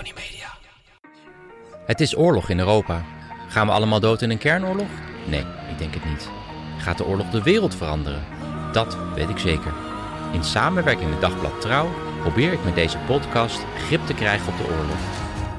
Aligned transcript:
Tony 0.00 0.14
Media. 0.14 0.48
Het 1.86 2.00
is 2.00 2.16
oorlog 2.16 2.48
in 2.48 2.58
Europa. 2.58 3.04
Gaan 3.48 3.66
we 3.66 3.72
allemaal 3.72 4.00
dood 4.00 4.22
in 4.22 4.30
een 4.30 4.38
kernoorlog? 4.38 4.88
Nee, 5.26 5.44
ik 5.70 5.78
denk 5.78 5.94
het 5.94 6.04
niet. 6.04 6.28
Gaat 6.78 6.98
de 6.98 7.04
oorlog 7.04 7.30
de 7.30 7.42
wereld 7.42 7.74
veranderen? 7.74 8.24
Dat 8.72 8.96
weet 9.14 9.28
ik 9.28 9.38
zeker. 9.38 9.72
In 10.32 10.44
samenwerking 10.44 11.10
met 11.10 11.20
Dagblad 11.20 11.60
Trouw 11.60 11.90
probeer 12.20 12.52
ik 12.52 12.64
met 12.64 12.74
deze 12.74 12.98
podcast 13.06 13.60
grip 13.86 14.06
te 14.06 14.14
krijgen 14.14 14.52
op 14.52 14.58
de 14.58 14.64
oorlog. 14.64 14.98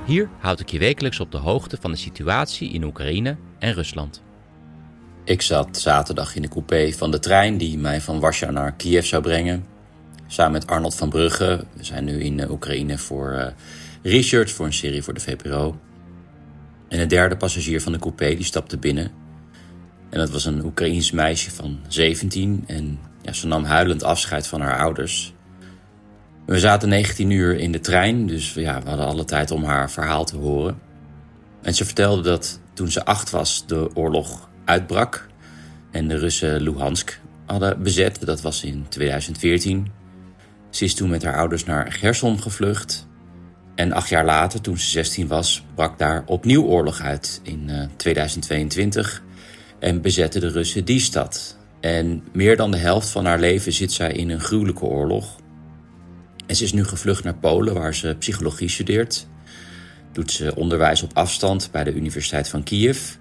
Hier 0.06 0.30
houd 0.40 0.60
ik 0.60 0.70
je 0.70 0.80
wekelijks 0.80 1.20
op 1.20 1.32
de 1.32 1.38
hoogte 1.38 1.78
van 1.82 1.92
de 1.92 1.98
situatie 1.98 2.72
in 2.72 2.84
Oekraïne 2.84 3.36
en 3.60 3.74
Rusland. 3.74 4.22
Ik 5.24 5.42
zat 5.42 5.78
zaterdag 5.78 6.36
in 6.36 6.42
de 6.42 6.48
coupé 6.48 6.92
van 6.92 7.12
de 7.12 7.20
trein 7.20 7.58
die 7.58 7.78
mij 7.78 8.02
van 8.02 8.20
Warschau 8.20 8.52
naar 8.52 8.74
Kiev 8.74 9.06
zou 9.06 9.22
brengen. 9.22 9.66
Samen 10.28 10.52
met 10.52 10.68
Arnold 10.68 10.96
van 10.96 11.10
Brugge. 11.10 11.66
We 11.74 11.84
zijn 11.84 12.04
nu 12.04 12.24
in 12.24 12.40
eh, 12.40 12.52
Oekraïne 12.52 12.98
voor 12.98 13.34
uh, 13.34 13.46
research 14.02 14.52
voor 14.52 14.66
een 14.66 14.74
serie 14.74 15.04
voor 15.04 15.14
de 15.14 15.20
VPRO. 15.20 15.80
En 16.88 16.98
de 16.98 17.06
derde 17.06 17.38
passagier 17.38 17.82
van 17.82 17.92
de 17.92 18.00
coupé 18.00 18.36
die 18.36 18.44
stapte 18.44 18.78
binnen. 18.78 19.12
En 20.10 20.20
dat 20.20 20.30
was 20.30 20.46
een 20.46 20.66
Oekraïens 20.66 21.12
meisje 21.12 21.52
van 21.52 21.80
17 21.88 22.64
en 22.68 23.00
ja, 23.22 23.34
ze 23.34 23.48
nam 23.48 23.64
huilend 23.64 24.04
afscheid 24.04 24.48
van 24.48 24.62
haar 24.62 24.80
ouders. 24.80 25.34
We 26.46 26.60
zaten 26.60 26.90
19 26.90 27.30
uur 27.30 27.58
in 27.58 27.72
de 27.72 27.80
trein, 27.80 28.28
dus 28.28 28.54
ja, 28.54 28.82
we 28.82 28.90
hadden 28.90 29.06
alle 29.06 29.26
tijd 29.26 29.52
om 29.52 29.64
haar 29.64 29.92
verhaal 29.92 30.26
te 30.26 30.38
horen. 30.38 30.80
En 31.62 31.74
ze 31.74 31.86
vertelde 31.86 32.22
dat 32.22 32.60
toen 32.74 32.92
ze 32.92 33.06
acht 33.06 33.30
was, 33.30 33.68
de 33.68 33.96
oorlog 33.96 34.50
uitbrak 34.66 35.28
en 35.92 36.08
de 36.08 36.18
Russen 36.18 36.62
Luhansk 36.62 37.20
hadden 37.46 37.84
bezet. 37.84 38.26
Dat 38.26 38.42
was 38.42 38.64
in 38.64 38.86
2014. 38.90 39.92
Ze 40.70 40.84
is 40.84 40.96
toen 40.96 41.10
met 41.10 41.24
haar 41.24 41.38
ouders 41.38 41.66
naar 41.66 41.92
Gerson 41.92 42.42
gevlucht. 42.42 43.08
En 43.76 43.92
acht 43.92 44.10
jaar 44.10 44.26
later, 44.26 44.62
toen 44.62 44.78
ze 44.78 44.90
16 44.90 45.28
was, 45.28 45.66
brak 45.76 45.98
daar 45.98 46.24
opnieuw 46.26 46.64
oorlog 46.64 47.02
uit 47.02 47.40
in 47.44 47.90
2022 47.96 49.24
eh, 49.80 49.90
en 49.90 50.02
bezetten 50.02 50.42
de 50.42 50.50
Russen 50.50 50.86
die 50.86 51.00
stad. 51.00 51.58
En 51.80 52.24
meer 52.34 52.58
dan 52.58 52.72
de 52.72 52.78
helft 52.78 53.10
van 53.10 53.26
haar 53.26 53.40
leven 53.40 53.74
zit 53.74 53.92
zij 53.92 54.12
in 54.12 54.30
een 54.30 54.40
gruwelijke 54.40 54.86
oorlog. 54.86 55.40
En 56.46 56.56
ze 56.56 56.64
is 56.64 56.74
nu 56.74 56.84
gevlucht 56.84 57.24
naar 57.24 57.36
Polen, 57.36 57.74
waar 57.74 57.96
ze 57.96 58.16
psychologie 58.20 58.70
studeert. 58.70 59.28
Doet 60.12 60.32
ze 60.32 60.56
onderwijs 60.56 61.04
op 61.04 61.12
afstand 61.14 61.70
bij 61.72 61.84
de 61.84 61.94
Universiteit 61.94 62.50
van 62.50 62.64
Kiev. 62.64 63.16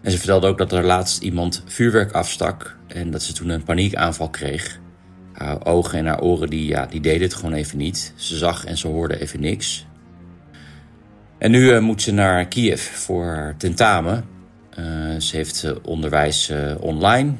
En 0.00 0.10
ze 0.10 0.16
vertelde 0.16 0.46
ook 0.46 0.58
dat 0.58 0.72
er 0.72 0.84
laatst 0.84 1.22
iemand 1.22 1.62
vuurwerk 1.66 2.12
afstak 2.12 2.76
en 2.86 3.10
dat 3.10 3.22
ze 3.22 3.32
toen 3.32 3.48
een 3.48 3.62
paniekaanval 3.62 4.30
kreeg. 4.30 4.80
Haar 5.32 5.66
ogen 5.66 5.98
en 5.98 6.06
haar 6.06 6.20
oren 6.20 6.50
die, 6.50 6.66
ja, 6.66 6.86
die 6.86 7.00
deden 7.00 7.22
het 7.22 7.34
gewoon 7.34 7.52
even 7.52 7.78
niet. 7.78 8.12
Ze 8.16 8.36
zag 8.36 8.64
en 8.64 8.78
ze 8.78 8.88
hoorde 8.88 9.20
even 9.20 9.40
niks. 9.40 9.86
En 11.38 11.50
nu 11.50 11.72
uh, 11.72 11.80
moet 11.80 12.02
ze 12.02 12.12
naar 12.12 12.46
Kiev 12.46 12.80
voor 12.80 13.24
haar 13.24 13.56
tentamen. 13.56 14.24
Uh, 14.78 15.20
ze 15.20 15.36
heeft 15.36 15.64
uh, 15.64 15.72
onderwijs 15.82 16.52
online, 16.80 17.32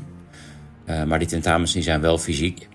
maar 1.07 1.19
die 1.19 1.29
tentamens 1.29 1.73
die 1.73 1.83
zijn 1.83 2.01
wel 2.01 2.19
fysiek. 2.19 2.69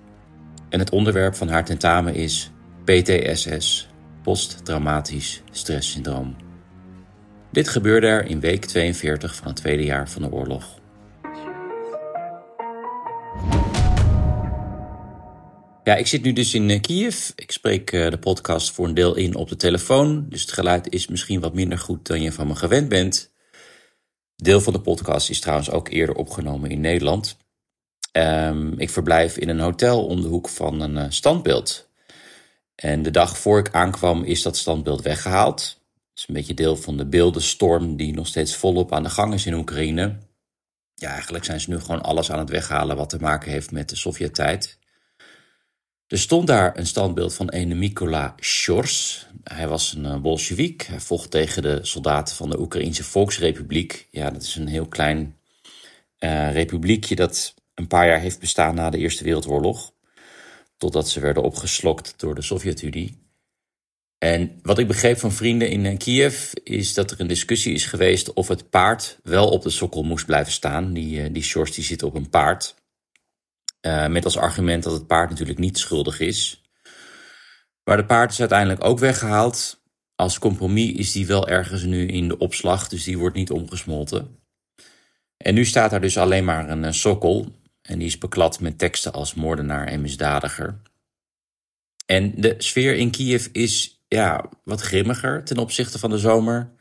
En 0.70 0.80
het 0.80 0.90
onderwerp 0.90 1.36
van 1.36 1.50
haar 1.50 1.66
tentamen 1.66 2.16
is 2.16 2.52
PTSS, 2.84 3.90
posttraumatisch 4.24 5.42
stresssyndroom. 5.52 6.36
Dit 7.52 7.70
gebeurde 7.70 8.08
er 8.08 8.26
in 8.26 8.40
week 8.40 8.66
42 8.66 9.36
van 9.36 9.48
het 9.48 9.56
tweede 9.56 9.84
jaar 9.84 10.10
van 10.10 10.22
de 10.22 10.32
oorlog. 10.32 10.77
Ja, 15.88 15.96
ik 15.96 16.08
zit 16.08 16.24
nu 16.24 16.34
dus 16.34 16.54
in 16.54 16.70
eh, 16.70 16.82
Kiev. 16.82 17.30
Ik 17.36 17.52
spreek 17.52 17.92
eh, 17.92 18.10
de 18.10 18.18
podcast 18.18 18.72
voor 18.72 18.88
een 18.88 18.94
deel 18.94 19.16
in 19.16 19.36
op 19.36 19.50
de 19.50 19.56
telefoon. 19.56 20.26
Dus 20.30 20.42
het 20.42 20.52
geluid 20.52 20.90
is 20.90 21.08
misschien 21.08 21.40
wat 21.40 21.54
minder 21.54 21.78
goed 21.78 22.08
dan 22.08 22.22
je 22.22 22.32
van 22.32 22.48
me 22.48 22.56
gewend 22.56 22.90
bent. 22.90 23.34
Deel 24.36 24.62
van 24.62 24.74
de 24.74 24.82
podcast 24.82 25.30
is 25.30 25.40
trouwens 25.40 25.70
ook 25.70 25.90
eerder 25.90 26.16
opgenomen 26.16 26.70
in 26.70 26.82
Nederland. 26.82 27.38
Um, 28.12 28.80
ik 28.80 28.90
verblijf 28.90 29.38
in 29.38 29.50
een 29.50 29.60
hotel 29.60 30.06
om 30.06 30.22
de 30.22 30.28
hoek 30.28 30.50
van 30.50 30.82
een 30.82 30.96
uh, 30.96 31.06
standbeeld. 31.10 31.90
En 32.76 33.02
de 33.02 33.12
dag 33.12 33.38
voor 33.38 33.60
ik 33.60 33.70
aankwam 33.72 34.24
is 34.24 34.42
dat 34.42 34.58
standbeeld 34.58 35.02
weggehaald. 35.02 35.62
Het 35.62 36.18
is 36.20 36.26
een 36.28 36.34
beetje 36.34 36.54
deel 36.54 36.76
van 36.76 36.98
de 36.98 37.06
beeldenstorm 37.06 37.96
die 37.96 38.14
nog 38.14 38.28
steeds 38.28 38.56
volop 38.56 38.94
aan 38.94 39.04
de 39.04 39.10
gang 39.10 39.34
is 39.34 39.46
in 39.46 39.54
Oekraïne. 39.54 40.18
Ja, 40.96 41.12
eigenlijk 41.12 41.46
zijn 41.46 41.60
ze 41.60 41.70
nu 41.70 41.80
gewoon 41.80 42.04
alles 42.04 42.32
aan 42.32 42.40
het 42.40 42.50
weghalen 42.50 42.98
wat 42.98 43.10
te 43.10 43.20
maken 43.20 43.52
heeft 43.52 43.72
met 43.72 43.90
de 43.90 43.96
Sovjet-tijd. 43.96 44.78
Er 46.08 46.20
stond 46.20 46.48
daar 46.48 46.78
een 46.78 46.88
standbeeld 46.88 47.34
van 47.34 47.54
een 47.54 47.80
Mikola 47.80 48.36
Shors. 48.42 49.26
Hij 49.44 49.68
was 49.68 49.94
een 49.94 50.04
uh, 50.04 50.18
Bolshevik. 50.18 50.82
Hij 50.82 51.00
vocht 51.00 51.32
tegen 51.32 51.62
de 51.62 51.80
soldaten 51.82 52.36
van 52.36 52.50
de 52.50 52.60
Oekraïnse 52.60 53.04
Volksrepubliek. 53.04 54.08
Ja, 54.12 54.30
dat 54.30 54.42
is 54.42 54.56
een 54.56 54.68
heel 54.68 54.88
klein 54.88 55.36
uh, 56.20 56.52
republiekje 56.52 57.16
dat 57.16 57.54
een 57.74 57.88
paar 57.88 58.08
jaar 58.08 58.20
heeft 58.20 58.40
bestaan 58.40 58.76
na 58.76 58.90
de 58.90 58.98
Eerste 58.98 59.24
Wereldoorlog. 59.24 59.94
Totdat 60.78 61.10
ze 61.10 61.20
werden 61.20 61.44
opgeslokt 61.44 62.14
door 62.18 62.36
de 62.36 62.42
Sovjet-Unie. 62.42 63.18
En 64.18 64.60
wat 64.62 64.78
ik 64.78 64.88
begreep 64.88 65.18
van 65.18 65.32
vrienden 65.32 65.70
in 65.70 65.86
eh, 65.86 65.98
Kiev 65.98 66.54
is 66.64 66.94
dat 66.94 67.12
er 67.12 67.20
een 67.20 67.28
discussie 67.28 67.74
is 67.74 67.86
geweest 67.86 68.34
of 68.34 68.48
het 68.48 68.70
paard 68.70 69.20
wel 69.24 69.50
op 69.50 69.62
de 69.64 69.70
sokkel 69.70 70.04
moest 70.04 70.26
blijven 70.26 70.52
staan. 70.52 70.94
Die, 70.94 71.22
uh, 71.22 71.26
die 71.32 71.44
Shorts 71.44 71.76
die 71.76 71.84
zit 71.84 72.04
op 72.04 72.16
een 72.16 72.30
paard. 72.30 72.76
Uh, 73.82 74.08
met 74.08 74.26
als 74.26 74.38
argument 74.38 74.84
dat 74.84 74.94
het 74.94 75.08
paard 75.08 75.30
natuurlijk 75.30 75.60
niet 75.60 75.78
schuldig 75.78 76.20
is. 76.20 76.62
Maar 77.84 77.98
de 77.98 78.06
paard 78.06 78.32
is 78.32 78.40
uiteindelijk 78.40 78.84
ook 78.84 79.00
weggehaald. 79.00 79.82
Als 80.16 80.40
compromis 80.40 80.92
is 80.92 81.12
die 81.12 81.28
wel 81.28 81.48
ergens 81.48 81.84
nu 81.84 82.08
in 82.08 82.28
de 82.28 82.38
opslag, 82.38 82.88
dus 82.88 83.04
die 83.04 83.18
wordt 83.18 83.36
niet 83.36 83.52
omgesmolten. 83.52 84.40
En 85.38 85.54
nu 85.54 85.66
staat 85.66 85.92
daar 85.92 86.02
dus 86.02 86.18
alleen 86.18 86.46
maar 86.46 86.70
een 86.70 86.94
sokkel. 86.94 87.56
En 87.82 87.98
die 88.00 88.08
is 88.08 88.18
beklad 88.18 88.60
met 88.60 88.78
teksten 88.78 89.14
als 89.14 89.34
moordenaar 89.34 89.88
en 89.88 90.02
misdadiger. 90.02 90.82
En 92.06 92.42
de 92.42 92.56
sfeer 92.58 92.96
in 92.96 93.12
Kiev 93.12 93.48
is 93.52 94.02
ja, 94.08 94.50
wat 94.64 94.82
grimmiger 94.82 95.44
ten 95.44 95.58
opzichte 95.58 96.00
van 96.00 96.10
de 96.10 96.18
zomer. 96.18 96.72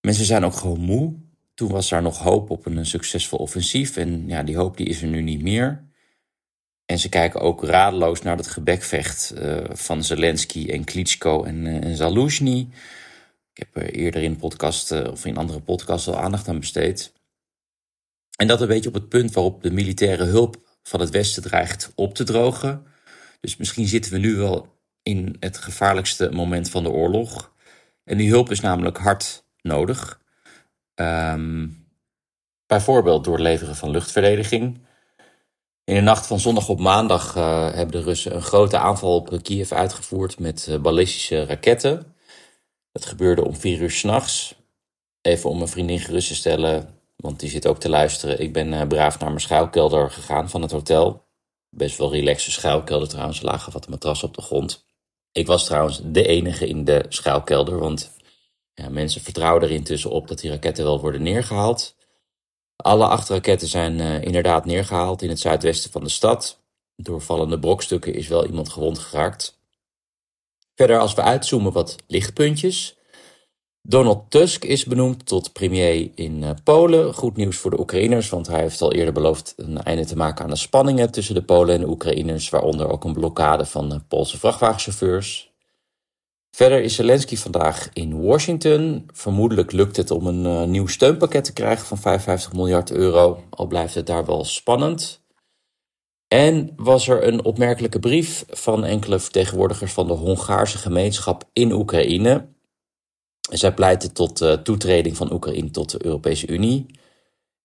Mensen 0.00 0.24
zijn 0.24 0.44
ook 0.44 0.54
gewoon 0.54 0.80
moe. 0.80 1.23
Toen 1.54 1.70
was 1.70 1.90
er 1.90 2.02
nog 2.02 2.18
hoop 2.18 2.50
op 2.50 2.66
een 2.66 2.86
succesvol 2.86 3.38
offensief. 3.38 3.96
En 3.96 4.28
ja, 4.28 4.42
die 4.42 4.56
hoop 4.56 4.76
die 4.76 4.86
is 4.86 5.02
er 5.02 5.08
nu 5.08 5.22
niet 5.22 5.42
meer. 5.42 5.84
En 6.86 6.98
ze 6.98 7.08
kijken 7.08 7.40
ook 7.40 7.64
radeloos 7.64 8.22
naar 8.22 8.36
dat 8.36 8.46
gebekvecht 8.46 9.34
uh, 9.38 9.64
van 9.70 10.04
Zelensky 10.04 10.68
en 10.68 10.84
Klitschko 10.84 11.44
en, 11.44 11.66
uh. 11.66 12.66
Ik 13.52 13.62
heb 13.62 13.76
er 13.76 13.94
eerder 13.94 14.22
in 14.22 14.36
podcast 14.36 14.92
uh, 14.92 15.10
of 15.10 15.24
in 15.24 15.36
andere 15.36 15.60
podcasts 15.60 16.08
al 16.08 16.18
aandacht 16.18 16.48
aan 16.48 16.60
besteed. 16.60 17.12
En 18.36 18.46
dat 18.46 18.60
een 18.60 18.68
beetje 18.68 18.88
op 18.88 18.94
het 18.94 19.08
punt 19.08 19.32
waarop 19.32 19.62
de 19.62 19.70
militaire 19.70 20.24
hulp 20.24 20.78
van 20.82 21.00
het 21.00 21.10
Westen 21.10 21.42
dreigt 21.42 21.92
op 21.94 22.14
te 22.14 22.24
drogen. 22.24 22.86
Dus 23.40 23.56
misschien 23.56 23.86
zitten 23.86 24.12
we 24.12 24.18
nu 24.18 24.34
wel 24.34 24.78
in 25.02 25.36
het 25.40 25.58
gevaarlijkste 25.58 26.30
moment 26.30 26.70
van 26.70 26.82
de 26.82 26.90
oorlog. 26.90 27.52
En 28.04 28.16
die 28.16 28.30
hulp 28.30 28.50
is 28.50 28.60
namelijk 28.60 28.98
hard 28.98 29.44
nodig. 29.62 30.20
Um, 30.94 31.86
bijvoorbeeld 32.66 33.24
door 33.24 33.34
het 33.34 33.42
leveren 33.42 33.76
van 33.76 33.90
luchtverdediging. 33.90 34.86
In 35.84 35.94
de 35.94 36.00
nacht 36.00 36.26
van 36.26 36.40
zondag 36.40 36.68
op 36.68 36.80
maandag 36.80 37.36
uh, 37.36 37.72
hebben 37.72 37.96
de 37.96 38.02
Russen 38.02 38.34
een 38.34 38.42
grote 38.42 38.78
aanval 38.78 39.14
op 39.14 39.38
Kiev 39.42 39.72
uitgevoerd 39.72 40.38
met 40.38 40.66
uh, 40.70 40.78
ballistische 40.78 41.44
raketten. 41.44 42.14
Dat 42.92 43.06
gebeurde 43.06 43.44
om 43.44 43.56
vier 43.56 43.80
uur 43.80 43.90
s'nachts. 43.90 44.54
Even 45.20 45.50
om 45.50 45.56
mijn 45.56 45.68
vriendin 45.68 45.98
gerust 45.98 46.28
te 46.28 46.34
stellen, 46.34 47.00
want 47.16 47.40
die 47.40 47.50
zit 47.50 47.66
ook 47.66 47.78
te 47.78 47.88
luisteren. 47.88 48.40
Ik 48.40 48.52
ben 48.52 48.72
uh, 48.72 48.86
braaf 48.86 49.18
naar 49.18 49.28
mijn 49.28 49.40
schuilkelder 49.40 50.10
gegaan 50.10 50.50
van 50.50 50.62
het 50.62 50.70
hotel. 50.70 51.24
Best 51.70 51.98
wel 51.98 52.12
relaxe 52.12 52.50
schuilkelder 52.50 53.08
trouwens, 53.08 53.42
lagen 53.42 53.72
wat 53.72 53.88
matras 53.88 54.22
op 54.22 54.34
de 54.34 54.42
grond. 54.42 54.84
Ik 55.32 55.46
was 55.46 55.64
trouwens 55.64 56.00
de 56.04 56.26
enige 56.26 56.68
in 56.68 56.84
de 56.84 57.04
schuilkelder, 57.08 57.78
want 57.78 58.13
ja, 58.74 58.88
mensen 58.88 59.20
vertrouwen 59.20 59.62
er 59.62 59.70
intussen 59.70 60.10
op 60.10 60.28
dat 60.28 60.38
die 60.38 60.50
raketten 60.50 60.84
wel 60.84 61.00
worden 61.00 61.22
neergehaald. 61.22 61.96
Alle 62.76 63.06
acht 63.06 63.28
raketten 63.28 63.68
zijn 63.68 63.98
uh, 63.98 64.22
inderdaad 64.22 64.64
neergehaald 64.64 65.22
in 65.22 65.28
het 65.28 65.40
zuidwesten 65.40 65.90
van 65.90 66.04
de 66.04 66.10
stad. 66.10 66.62
Door 66.96 67.20
vallende 67.20 67.58
brokstukken 67.58 68.14
is 68.14 68.28
wel 68.28 68.46
iemand 68.46 68.68
gewond 68.68 68.98
geraakt. 68.98 69.58
Verder, 70.74 70.98
als 70.98 71.14
we 71.14 71.22
uitzoomen, 71.22 71.72
wat 71.72 71.96
lichtpuntjes. 72.06 72.96
Donald 73.82 74.30
Tusk 74.30 74.64
is 74.64 74.84
benoemd 74.84 75.26
tot 75.26 75.52
premier 75.52 76.10
in 76.14 76.42
eh, 76.42 76.50
Polen. 76.64 77.14
Goed 77.14 77.36
nieuws 77.36 77.56
voor 77.56 77.70
de 77.70 77.80
Oekraïners, 77.80 78.28
want 78.28 78.46
hij 78.46 78.60
heeft 78.60 78.80
al 78.80 78.92
eerder 78.92 79.14
beloofd 79.14 79.54
een 79.56 79.82
einde 79.82 80.04
te 80.04 80.16
maken 80.16 80.44
aan 80.44 80.50
de 80.50 80.56
spanningen 80.56 81.10
tussen 81.10 81.34
de 81.34 81.42
Polen 81.42 81.74
en 81.74 81.80
de 81.80 81.88
Oekraïners, 81.88 82.48
waaronder 82.48 82.88
ook 82.88 83.04
een 83.04 83.12
blokkade 83.12 83.66
van 83.66 83.88
de 83.88 84.00
Poolse 84.00 84.38
vrachtwagenchauffeurs. 84.38 85.53
Verder 86.54 86.82
is 86.82 86.94
Zelensky 86.94 87.36
vandaag 87.36 87.88
in 87.92 88.22
Washington. 88.22 89.08
Vermoedelijk 89.12 89.72
lukt 89.72 89.96
het 89.96 90.10
om 90.10 90.26
een 90.26 90.44
uh, 90.44 90.62
nieuw 90.62 90.86
steunpakket 90.86 91.44
te 91.44 91.52
krijgen 91.52 91.86
van 91.86 91.98
55 91.98 92.52
miljard 92.52 92.90
euro, 92.90 93.44
al 93.50 93.66
blijft 93.66 93.94
het 93.94 94.06
daar 94.06 94.24
wel 94.24 94.44
spannend. 94.44 95.22
En 96.28 96.72
was 96.76 97.08
er 97.08 97.26
een 97.26 97.44
opmerkelijke 97.44 97.98
brief 97.98 98.44
van 98.48 98.84
enkele 98.84 99.18
vertegenwoordigers 99.18 99.92
van 99.92 100.06
de 100.06 100.12
Hongaarse 100.12 100.78
gemeenschap 100.78 101.48
in 101.52 101.72
Oekraïne. 101.72 102.48
Zij 103.50 103.74
pleiten 103.74 104.12
tot 104.12 104.38
de 104.38 104.60
toetreding 104.62 105.16
van 105.16 105.32
Oekraïne 105.32 105.70
tot 105.70 105.90
de 105.90 106.04
Europese 106.04 106.46
Unie. 106.46 106.86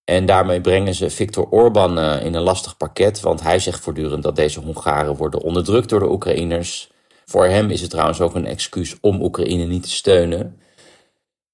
En 0.04 0.26
daarmee 0.26 0.62
brengen 0.62 0.96
ze 0.96 1.10
Viktor 1.10 1.50
Orbán 1.50 1.98
eh, 1.98 2.26
in 2.26 2.34
een 2.34 2.42
lastig 2.42 2.78
pakket, 2.78 3.20
want 3.20 3.42
hij 3.42 3.60
zegt 3.60 3.80
voortdurend 3.80 4.24
dat 4.24 4.36
deze 4.36 4.60
Hongaren 4.60 5.16
worden 5.16 5.42
onderdrukt 5.42 5.90
door 5.90 6.00
de 6.00 6.12
Oekraïners. 6.12 6.92
Voor 7.30 7.46
hem 7.46 7.70
is 7.70 7.82
het 7.82 7.90
trouwens 7.90 8.22
ook 8.22 8.36
een 8.36 8.46
excuus 8.46 8.96
om 9.02 9.22
Oekraïne 9.22 9.66
niet 9.66 9.84
te 9.84 9.90
steunen. 9.90 10.60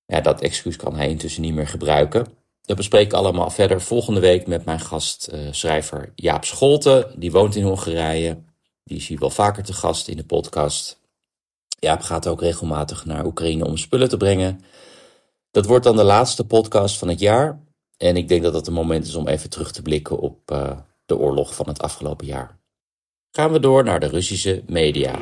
Ja, 0.06 0.22
dat 0.22 0.42
excuus 0.42 0.75
kan 0.75 0.95
hij 0.95 1.10
intussen 1.10 1.42
niet 1.42 1.54
meer 1.54 1.68
gebruiken. 1.68 2.25
Dat 2.62 2.77
bespreek 2.77 3.06
ik 3.06 3.13
allemaal 3.13 3.50
verder 3.50 3.81
volgende 3.81 4.19
week 4.19 4.48
met 4.48 4.66
mijn 4.66 4.80
gastschrijver 4.80 6.00
uh, 6.00 6.12
Jaap 6.16 6.45
Scholten. 6.45 7.19
Die 7.19 7.31
woont 7.31 7.56
in 7.56 7.63
Hongarije. 7.63 8.38
Die 8.83 8.98
is 8.98 9.07
hier 9.07 9.19
wel 9.19 9.30
vaker 9.30 9.63
te 9.63 9.74
gast 9.74 10.07
in 10.07 10.18
de 10.18 10.24
podcast. 10.24 11.00
Jaap 11.80 12.01
gaat 12.01 12.28
ook 12.28 12.42
regelmatig 12.42 13.06
naar 13.06 13.25
Oekraïne 13.25 13.66
om 13.66 13.78
spullen 13.78 14.10
te 14.10 14.18
brengen. 14.18 14.62
Dat 15.51 15.66
wordt 15.66 15.86
dan 15.86 15.95
de 15.95 16.04
laatste 16.04 16.45
podcast 16.45 16.98
van 16.98 17.07
het 17.07 17.19
jaar. 17.19 17.60
En 17.98 18.18
ik 18.18 18.28
denk 18.28 18.44
dat 18.44 18.54
het 18.54 18.68
een 18.68 18.74
moment 18.74 19.06
is 19.06 19.16
om 19.16 19.28
even 19.28 19.50
terug 19.50 19.71
te 19.71 19.81
blikken 19.81 20.19
op 20.19 20.51
uh, 20.51 20.78
de 21.06 21.18
oorlog 21.18 21.56
van 21.56 21.68
het 21.68 21.81
afgelopen 21.81 22.25
jaar. 22.25 22.57
Gaan 23.31 23.51
we 23.51 23.60
door 23.60 23.83
naar 23.83 24.00
de 24.00 24.07
Russische 24.07 24.63
media. 24.68 25.19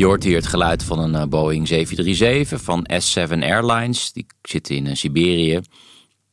Je 0.00 0.06
hoort 0.06 0.24
hier 0.24 0.36
het 0.36 0.46
geluid 0.46 0.82
van 0.82 0.98
een 0.98 1.28
Boeing 1.28 1.68
737 1.68 2.62
van 2.62 2.86
S7 2.92 3.42
Airlines. 3.42 4.12
Die 4.12 4.26
zit 4.42 4.70
in 4.70 4.96
Siberië. 4.96 5.60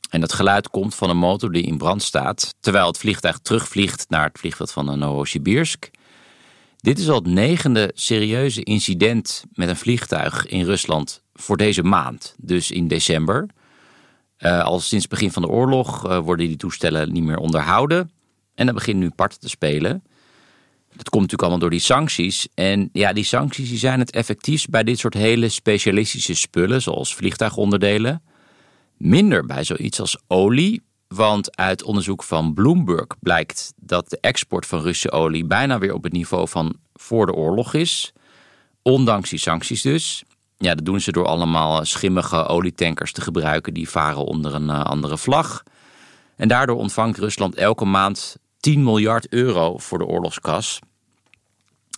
En 0.09 0.21
dat 0.21 0.33
geluid 0.33 0.69
komt 0.69 0.95
van 0.95 1.09
een 1.09 1.17
motor 1.17 1.51
die 1.51 1.63
in 1.63 1.77
brand 1.77 2.03
staat, 2.03 2.55
terwijl 2.59 2.87
het 2.87 2.97
vliegtuig 2.97 3.39
terugvliegt 3.39 4.05
naar 4.09 4.23
het 4.23 4.39
vliegveld 4.39 4.71
van 4.71 4.99
Novosibirsk. 4.99 5.89
Dit 6.77 6.99
is 6.99 7.09
al 7.09 7.15
het 7.15 7.25
negende 7.25 7.91
serieuze 7.93 8.63
incident 8.63 9.43
met 9.53 9.69
een 9.69 9.75
vliegtuig 9.75 10.45
in 10.45 10.65
Rusland 10.65 11.23
voor 11.33 11.57
deze 11.57 11.83
maand, 11.83 12.35
dus 12.37 12.71
in 12.71 12.87
december. 12.87 13.47
Al 14.39 14.79
sinds 14.79 15.03
het 15.03 15.13
begin 15.13 15.31
van 15.31 15.41
de 15.41 15.49
oorlog 15.49 16.01
worden 16.01 16.47
die 16.47 16.57
toestellen 16.57 17.11
niet 17.11 17.23
meer 17.23 17.37
onderhouden. 17.37 18.11
En 18.55 18.65
dat 18.65 18.75
begint 18.75 18.99
nu 18.99 19.09
parten 19.09 19.39
te 19.39 19.49
spelen. 19.49 20.03
Dat 20.97 21.09
komt 21.09 21.21
natuurlijk 21.21 21.41
allemaal 21.41 21.59
door 21.59 21.69
die 21.69 21.79
sancties. 21.79 22.47
En 22.53 22.89
ja, 22.93 23.13
die 23.13 23.23
sancties 23.23 23.69
die 23.69 23.77
zijn 23.77 23.99
het 23.99 24.11
effectiefst 24.11 24.69
bij 24.69 24.83
dit 24.83 24.99
soort 24.99 25.13
hele 25.13 25.49
specialistische 25.49 26.35
spullen, 26.35 26.81
zoals 26.81 27.15
vliegtuigonderdelen. 27.15 28.21
Minder 28.97 29.45
bij 29.45 29.63
zoiets 29.63 29.99
als 29.99 30.17
olie, 30.27 30.81
want 31.07 31.57
uit 31.57 31.83
onderzoek 31.83 32.23
van 32.23 32.53
Bloomberg 32.53 33.07
blijkt 33.19 33.73
dat 33.75 34.09
de 34.09 34.17
export 34.21 34.65
van 34.65 34.81
Russische 34.81 35.11
olie 35.11 35.45
bijna 35.45 35.79
weer 35.79 35.93
op 35.93 36.03
het 36.03 36.13
niveau 36.13 36.47
van 36.47 36.75
voor 36.93 37.25
de 37.25 37.33
oorlog 37.33 37.73
is. 37.73 38.13
Ondanks 38.81 39.29
die 39.29 39.39
sancties 39.39 39.81
dus. 39.81 40.23
Ja, 40.57 40.75
dat 40.75 40.85
doen 40.85 41.01
ze 41.01 41.11
door 41.11 41.25
allemaal 41.25 41.85
schimmige 41.85 42.45
olietankers 42.45 43.11
te 43.11 43.21
gebruiken 43.21 43.73
die 43.73 43.89
varen 43.89 44.25
onder 44.25 44.53
een 44.53 44.69
uh, 44.69 44.83
andere 44.83 45.17
vlag. 45.17 45.63
En 46.35 46.47
daardoor 46.47 46.77
ontvangt 46.77 47.17
Rusland 47.17 47.55
elke 47.55 47.85
maand 47.85 48.37
10 48.59 48.83
miljard 48.83 49.27
euro 49.27 49.77
voor 49.77 49.97
de 49.97 50.05
oorlogskas. 50.05 50.79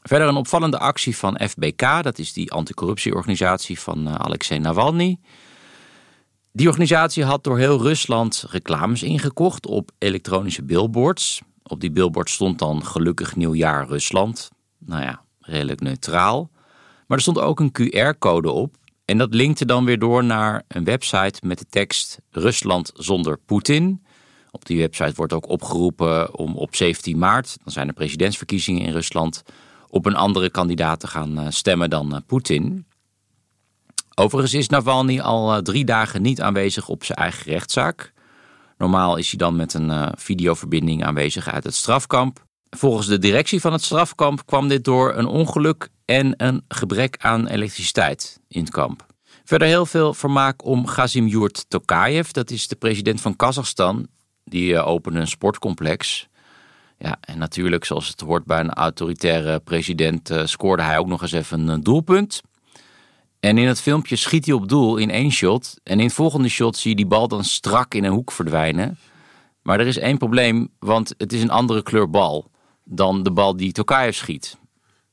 Verder 0.10 0.28
een 0.28 0.36
opvallende 0.36 0.80
actie 0.80 1.18
van 1.18 1.40
FBK, 1.50 2.04
dat 2.04 2.20
is 2.20 2.34
die 2.34 2.52
anticorruptieorganisatie 2.52 3.80
van 3.80 4.08
uh, 4.08 4.16
Alexei 4.16 4.60
Navalny. 4.60 5.20
Die 6.52 6.68
organisatie 6.68 7.24
had 7.24 7.44
door 7.44 7.58
heel 7.58 7.82
Rusland 7.82 8.46
reclames 8.50 9.04
ingekocht 9.04 9.68
op 9.68 9.92
elektronische 9.98 10.64
billboards. 10.64 11.42
Op 11.64 11.80
die 11.80 11.92
billboard 11.92 12.30
stond 12.30 12.60
dan 12.60 12.86
gelukkig 12.86 13.36
nieuwjaar 13.36 13.88
Rusland. 13.88 14.50
Nou 14.78 15.02
ja, 15.04 15.22
redelijk 15.40 15.82
neutraal. 15.82 16.50
Maar 17.08 17.18
er 17.18 17.24
stond 17.24 17.40
ook 17.40 17.60
een 17.60 17.72
QR-code 17.72 18.52
op. 18.52 18.76
En 19.06 19.18
dat 19.18 19.34
linkte 19.34 19.66
dan 19.66 19.86
weer 19.86 20.00
door 20.00 20.24
naar 20.24 20.64
een 20.68 20.84
website 20.84 21.40
met 21.46 21.60
de 21.60 21.66
tekst 21.70 22.20
Rusland 22.32 22.92
zonder 22.94 23.38
Poetin. 23.46 24.04
Op 24.52 24.66
die 24.66 24.78
website 24.78 25.14
wordt 25.16 25.34
ook 25.34 25.50
opgeroepen 25.50 26.38
om 26.38 26.56
op 26.56 26.76
17 26.76 27.18
maart, 27.18 27.58
dan 27.64 27.74
zijn 27.74 27.88
er 27.88 27.94
presidentsverkiezingen 27.94 28.86
in 28.86 28.92
Rusland, 28.92 29.44
op 29.90 30.06
een 30.06 30.16
andere 30.16 30.50
kandidaat 30.50 31.00
te 31.00 31.08
gaan 31.08 31.40
eh, 31.40 31.46
stemmen 31.50 31.90
dan 31.90 32.16
eh, 32.16 32.22
Poetin. 32.26 32.86
Overigens 34.16 34.54
is 34.54 34.70
Navalny 34.70 35.20
al 35.20 35.54
eh, 35.54 35.62
drie 35.62 35.86
dagen 35.86 36.22
niet 36.22 36.42
aanwezig 36.42 36.88
op 36.88 37.04
zijn 37.04 37.18
eigen 37.18 37.52
rechtszaak. 37.52 38.14
Normaal 38.78 39.18
is 39.18 39.30
hij 39.30 39.38
dan 39.38 39.56
met 39.56 39.74
een 39.74 40.14
videoverbinding 40.18 41.04
aanwezig 41.04 41.50
uit 41.50 41.64
het 41.64 41.76
strafkamp. 41.76 42.44
Volgens 42.70 43.08
de 43.08 43.18
directie 43.18 43.62
van 43.62 43.72
het 43.72 43.84
strafkamp 43.84 44.46
kwam 44.46 44.68
dit 44.68 44.84
door 44.84 45.16
een 45.16 45.26
ongeluk 45.26 45.90
en 46.06 46.34
een 46.38 46.64
gebrek 46.68 47.18
aan 47.20 47.48
elektriciteit 47.48 48.40
in 48.48 48.62
het 48.62 48.70
kamp. 48.70 49.06
Verder 49.44 49.68
heel 49.68 49.86
veel 49.86 50.14
vermaak 50.14 50.66
om 50.66 50.88
Gazimjurt 50.88 51.66
Tokayev, 51.68 52.30
dat 52.30 52.52
is 52.52 52.68
de 52.68 52.76
president 52.76 53.22
van 53.22 53.36
Kazachstan. 53.36 54.08
Die 54.44 54.80
opende 54.80 55.20
een 55.20 55.28
sportcomplex. 55.28 56.29
Ja, 57.00 57.18
en 57.22 57.38
natuurlijk, 57.38 57.86
zoals 57.86 58.08
het 58.08 58.20
hoort 58.22 58.46
bij 58.46 58.60
een 58.60 58.74
autoritaire 58.74 59.60
president, 59.60 60.32
scoorde 60.44 60.84
hij 60.84 60.98
ook 60.98 61.08
nog 61.08 61.22
eens 61.22 61.32
even 61.32 61.68
een 61.68 61.84
doelpunt. 61.84 62.42
En 63.40 63.58
in 63.58 63.68
het 63.68 63.82
filmpje 63.82 64.16
schiet 64.16 64.46
hij 64.46 64.56
op 64.56 64.70
doel 64.70 64.98
in 64.98 65.12
één 65.12 65.32
shot. 65.32 65.80
En 65.84 66.00
in 66.00 66.06
het 66.06 66.14
volgende 66.14 66.50
shot 66.50 66.78
zie 66.78 66.90
je 66.90 66.96
die 66.96 67.06
bal 67.06 67.28
dan 67.28 67.44
strak 67.44 67.94
in 67.94 68.04
een 68.04 68.12
hoek 68.12 68.32
verdwijnen. 68.32 68.98
Maar 69.62 69.80
er 69.80 69.88
is 69.88 69.98
één 69.98 70.18
probleem, 70.18 70.70
want 70.80 71.14
het 71.18 71.34
is 71.34 71.42
een 71.42 71.50
andere 71.50 71.84
kleur 71.84 72.10
bal 72.10 72.52
dan 72.84 73.24
de 73.24 73.32
bal 73.32 73.58
die 73.58 73.72
Tokayev 73.72 74.16
schiet. 74.16 74.58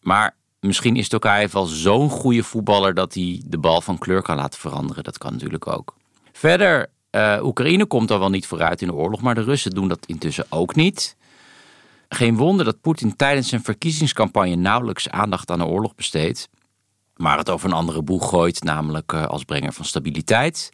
Maar 0.01 0.37
misschien 0.61 0.97
is 0.97 1.09
Tokayev 1.09 1.53
wel 1.53 1.67
zo'n 1.67 2.11
goede 2.11 2.43
voetballer 2.43 2.95
dat 2.95 3.15
hij 3.15 3.43
de 3.47 3.59
bal 3.59 3.81
van 3.81 3.99
kleur 3.99 4.23
kan 4.23 4.37
laten 4.37 4.61
veranderen. 4.61 5.05
Dat 5.05 5.19
kan 5.19 5.33
natuurlijk 5.33 5.67
ook. 5.67 5.95
Verder, 6.33 6.91
uh, 7.11 7.39
Oekraïne 7.43 7.87
komt 7.87 8.11
al 8.11 8.19
wel 8.19 8.31
niet 8.31 8.47
vooruit 8.47 8.81
in 8.81 8.87
de 8.87 8.95
oorlog, 8.95 9.21
maar 9.21 9.35
de 9.35 9.43
Russen 9.43 9.71
doen 9.71 9.89
dat 9.89 10.07
intussen 10.07 10.47
ook 10.49 10.75
niet. 10.75 11.17
Geen 12.09 12.37
wonder 12.37 12.65
dat 12.65 12.81
Poetin 12.81 13.17
tijdens 13.17 13.49
zijn 13.49 13.63
verkiezingscampagne 13.63 14.55
nauwelijks 14.55 15.09
aandacht 15.09 15.51
aan 15.51 15.59
de 15.59 15.65
oorlog 15.65 15.95
besteedt 15.95 16.49
maar 17.17 17.39
het 17.39 17.51
over 17.51 17.69
een 17.69 17.77
andere 17.77 18.03
boeg 18.03 18.29
gooit, 18.29 18.65
namelijk 18.65 19.13
uh, 19.13 19.27
als 19.27 19.45
brenger 19.45 19.73
van 19.73 19.85
stabiliteit. 19.85 20.73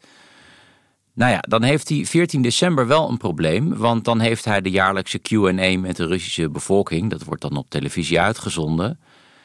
Nou 1.14 1.32
ja, 1.32 1.38
dan 1.40 1.62
heeft 1.62 1.88
hij 1.88 2.04
14 2.04 2.42
december 2.42 2.86
wel 2.86 3.08
een 3.08 3.16
probleem, 3.16 3.76
want 3.76 4.04
dan 4.04 4.20
heeft 4.20 4.44
hij 4.44 4.60
de 4.60 4.70
jaarlijkse 4.70 5.18
Q&A 5.18 5.78
met 5.78 5.96
de 5.96 6.06
Russische 6.06 6.50
bevolking. 6.50 7.10
Dat 7.10 7.24
wordt 7.24 7.42
dan 7.42 7.56
op 7.56 7.70
televisie 7.70 8.20
uitgezonden. 8.20 9.00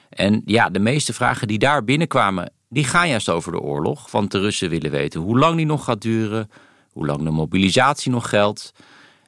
En 0.09 0.41
ja, 0.45 0.69
de 0.69 0.79
meeste 0.79 1.13
vragen 1.13 1.47
die 1.47 1.59
daar 1.59 1.83
binnenkwamen, 1.83 2.51
die 2.69 2.83
gaan 2.83 3.09
juist 3.09 3.29
over 3.29 3.51
de 3.51 3.59
oorlog. 3.59 4.11
Want 4.11 4.31
de 4.31 4.39
Russen 4.39 4.69
willen 4.69 4.91
weten 4.91 5.21
hoe 5.21 5.39
lang 5.39 5.55
die 5.55 5.65
nog 5.65 5.83
gaat 5.83 6.01
duren, 6.01 6.49
hoe 6.91 7.05
lang 7.05 7.23
de 7.23 7.29
mobilisatie 7.29 8.11
nog 8.11 8.29
geldt. 8.29 8.71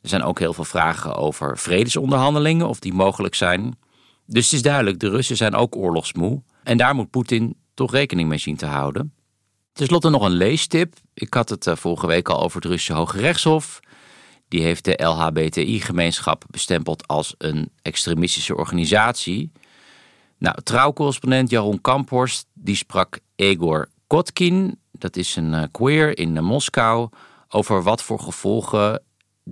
Er 0.01 0.09
zijn 0.09 0.23
ook 0.23 0.39
heel 0.39 0.53
veel 0.53 0.63
vragen 0.63 1.15
over 1.15 1.57
vredesonderhandelingen, 1.57 2.67
of 2.67 2.79
die 2.79 2.93
mogelijk 2.93 3.35
zijn. 3.35 3.77
Dus 4.25 4.43
het 4.43 4.53
is 4.53 4.61
duidelijk, 4.61 4.99
de 4.99 5.09
Russen 5.09 5.37
zijn 5.37 5.55
ook 5.55 5.75
oorlogsmoe. 5.75 6.41
En 6.63 6.77
daar 6.77 6.95
moet 6.95 7.09
Poetin 7.09 7.55
toch 7.73 7.91
rekening 7.91 8.29
mee 8.29 8.37
zien 8.37 8.55
te 8.55 8.65
houden. 8.65 9.13
Ten 9.73 9.85
slotte 9.85 10.09
nog 10.09 10.25
een 10.25 10.31
leestip. 10.31 10.93
Ik 11.13 11.33
had 11.33 11.49
het 11.49 11.67
eh, 11.67 11.75
vorige 11.75 12.07
week 12.07 12.29
al 12.29 12.41
over 12.41 12.61
het 12.61 12.69
Russische 12.69 12.93
Hoge 12.93 13.17
Rechtshof. 13.17 13.79
Die 14.47 14.61
heeft 14.61 14.85
de 14.85 15.03
LHBTI-gemeenschap 15.03 16.43
bestempeld 16.49 17.07
als 17.07 17.35
een 17.37 17.71
extremistische 17.81 18.55
organisatie. 18.55 19.51
Nou, 20.37 20.61
trouwcorrespondent 20.63 21.49
Jaron 21.49 21.81
Kamphorst 21.81 22.45
die 22.53 22.75
sprak 22.75 23.19
Egor 23.35 23.89
Kotkin, 24.07 24.79
dat 24.91 25.15
is 25.15 25.35
een 25.35 25.53
eh, 25.53 25.63
queer 25.71 26.17
in 26.17 26.35
uh, 26.35 26.41
Moskou, 26.41 27.09
over 27.49 27.83
wat 27.83 28.03
voor 28.03 28.19
gevolgen 28.19 29.03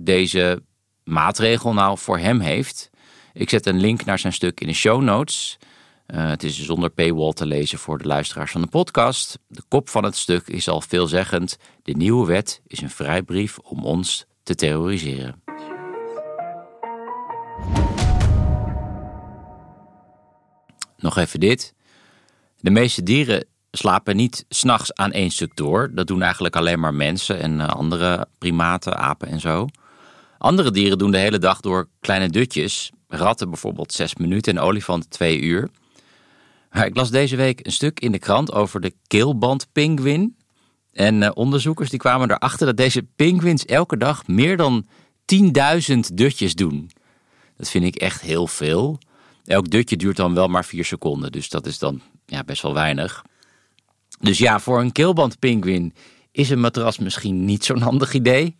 deze 0.04 0.62
maatregel 1.04 1.72
nou 1.74 1.98
voor 1.98 2.18
hem 2.18 2.40
heeft. 2.40 2.90
Ik 3.32 3.50
zet 3.50 3.66
een 3.66 3.80
link 3.80 4.04
naar 4.04 4.18
zijn 4.18 4.32
stuk 4.32 4.60
in 4.60 4.66
de 4.66 4.72
show 4.72 5.02
notes. 5.02 5.58
Uh, 6.06 6.28
het 6.28 6.42
is 6.42 6.62
zonder 6.64 6.90
paywall 6.90 7.32
te 7.32 7.46
lezen 7.46 7.78
voor 7.78 7.98
de 7.98 8.06
luisteraars 8.06 8.52
van 8.52 8.60
de 8.60 8.66
podcast. 8.66 9.38
De 9.46 9.62
kop 9.68 9.88
van 9.88 10.04
het 10.04 10.16
stuk 10.16 10.46
is 10.46 10.68
al 10.68 10.80
veelzeggend. 10.80 11.58
De 11.82 11.92
nieuwe 11.92 12.26
wet 12.26 12.60
is 12.66 12.80
een 12.80 12.90
vrijbrief 12.90 13.58
om 13.58 13.84
ons 13.84 14.26
te 14.42 14.54
terroriseren. 14.54 15.42
Nog 20.96 21.16
even 21.16 21.40
dit. 21.40 21.74
De 22.60 22.70
meeste 22.70 23.02
dieren 23.02 23.44
slapen 23.70 24.16
niet 24.16 24.44
s'nachts 24.48 24.94
aan 24.94 25.12
één 25.12 25.30
stuk 25.30 25.56
door. 25.56 25.90
Dat 25.94 26.06
doen 26.06 26.22
eigenlijk 26.22 26.56
alleen 26.56 26.80
maar 26.80 26.94
mensen 26.94 27.40
en 27.40 27.60
eh, 27.60 27.68
andere 27.68 28.28
primaten, 28.38 28.96
apen 28.96 29.28
en 29.28 29.40
zo. 29.40 29.66
Andere 30.38 30.70
dieren 30.70 30.98
doen 30.98 31.10
de 31.10 31.18
hele 31.18 31.38
dag 31.38 31.60
door 31.60 31.88
kleine 32.00 32.28
dutjes. 32.28 32.90
Ratten 33.08 33.48
bijvoorbeeld 33.50 33.92
zes 33.92 34.14
minuten 34.14 34.56
en 34.56 34.62
olifanten 34.62 35.10
twee 35.10 35.40
uur. 35.40 35.68
Maar 36.70 36.86
ik 36.86 36.96
las 36.96 37.10
deze 37.10 37.36
week 37.36 37.66
een 37.66 37.72
stuk 37.72 38.00
in 38.00 38.12
de 38.12 38.18
krant 38.18 38.52
over 38.52 38.80
de 38.80 38.94
keelbandpinguïn. 39.06 40.36
En 40.92 41.22
uh, 41.22 41.30
onderzoekers 41.34 41.90
die 41.90 41.98
kwamen 41.98 42.30
erachter 42.30 42.66
dat 42.66 42.76
deze 42.76 43.06
pinguïns 43.16 43.64
elke 43.64 43.96
dag 43.96 44.26
meer 44.26 44.56
dan 44.56 44.86
10.000 45.34 45.98
dutjes 46.14 46.54
doen. 46.54 46.90
Dat 47.56 47.68
vind 47.68 47.84
ik 47.84 47.96
echt 47.96 48.20
heel 48.20 48.46
veel. 48.46 48.98
Elk 49.44 49.70
dutje 49.70 49.96
duurt 49.96 50.16
dan 50.16 50.34
wel 50.34 50.48
maar 50.48 50.64
4 50.64 50.84
seconden, 50.84 51.32
dus 51.32 51.48
dat 51.48 51.66
is 51.66 51.78
dan 51.78 52.00
ja, 52.26 52.44
best 52.44 52.62
wel 52.62 52.74
weinig. 52.74 53.24
Dus 54.20 54.38
ja, 54.38 54.60
voor 54.60 54.80
een 54.80 54.92
keelbandpinguïn 54.92 55.94
is 56.32 56.50
een 56.50 56.60
matras 56.60 56.98
misschien 56.98 57.44
niet 57.44 57.64
zo'n 57.64 57.80
handig 57.88 58.12
idee. 58.12 58.56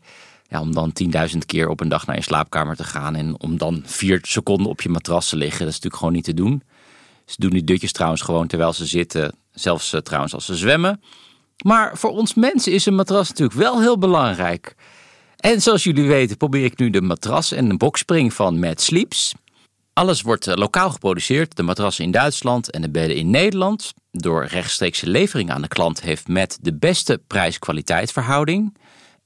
Ja, 0.49 0.61
om 0.61 0.75
dan 0.75 0.93
10.000 1.33 1.39
keer 1.47 1.69
op 1.69 1.81
een 1.81 1.89
dag 1.89 2.07
naar 2.07 2.17
je 2.17 2.23
slaapkamer 2.23 2.77
te 2.77 2.85
gaan 2.85 3.17
en 3.17 3.41
om 3.41 3.59
dan 3.59 3.83
4 3.85 4.19
seconden 4.23 4.67
op 4.67 4.81
je 4.81 4.89
matras 4.89 5.29
te 5.29 5.37
liggen, 5.37 5.59
dat 5.59 5.69
is 5.69 5.75
natuurlijk 5.75 6.03
gewoon 6.03 6.15
niet 6.15 6.25
te 6.25 6.35
doen. 6.35 6.63
Ze 7.25 7.37
doen 7.39 7.51
die 7.51 7.65
dutjes 7.65 7.93
trouwens 7.93 8.23
gewoon 8.23 8.47
terwijl 8.47 8.73
ze 8.73 8.87
zitten, 8.87 9.35
zelfs 9.51 9.93
uh, 9.93 10.01
trouwens 10.01 10.35
als 10.35 10.45
ze 10.45 10.57
zwemmen. 10.57 11.01
Maar 11.65 11.99
voor 11.99 12.11
ons 12.11 12.35
mensen 12.35 12.73
is 12.73 12.87
een 12.87 12.95
matras 12.95 13.29
natuurlijk 13.29 13.59
wel 13.59 13.81
heel 13.81 13.99
belangrijk. 13.99 14.75
En 15.37 15.63
zoals 15.63 15.85
jullie 15.85 16.09
weten 16.09 16.37
probeer 16.37 16.65
ik 16.65 16.79
nu 16.79 16.91
de 16.91 17.03
matras 17.03 17.53
en 17.53 17.69
de 17.69 17.77
bokspring 17.77 18.35
van 18.35 18.59
Mad 18.59 18.81
Sleeps. 18.81 19.35
Alles 19.93 20.23
wordt 20.23 20.47
eh, 20.47 20.57
lokaal 20.57 20.91
geproduceerd, 20.91 21.57
de 21.57 21.63
matrassen 21.63 22.05
in 22.05 22.11
Duitsland 22.11 22.71
en 22.71 22.83
de 22.83 22.91
bedden 22.91 23.17
in 23.17 23.31
Nederland. 23.31 23.95
Door 24.11 24.45
rechtstreekse 24.45 25.09
levering 25.09 25.51
aan 25.51 25.63
de 25.63 25.69
klant 25.69 26.01
heeft 26.01 26.29
Met 26.29 26.59
de 26.61 26.75
beste 26.75 27.21
prijs-kwaliteit 27.27 28.13
verhouding. 28.13 28.77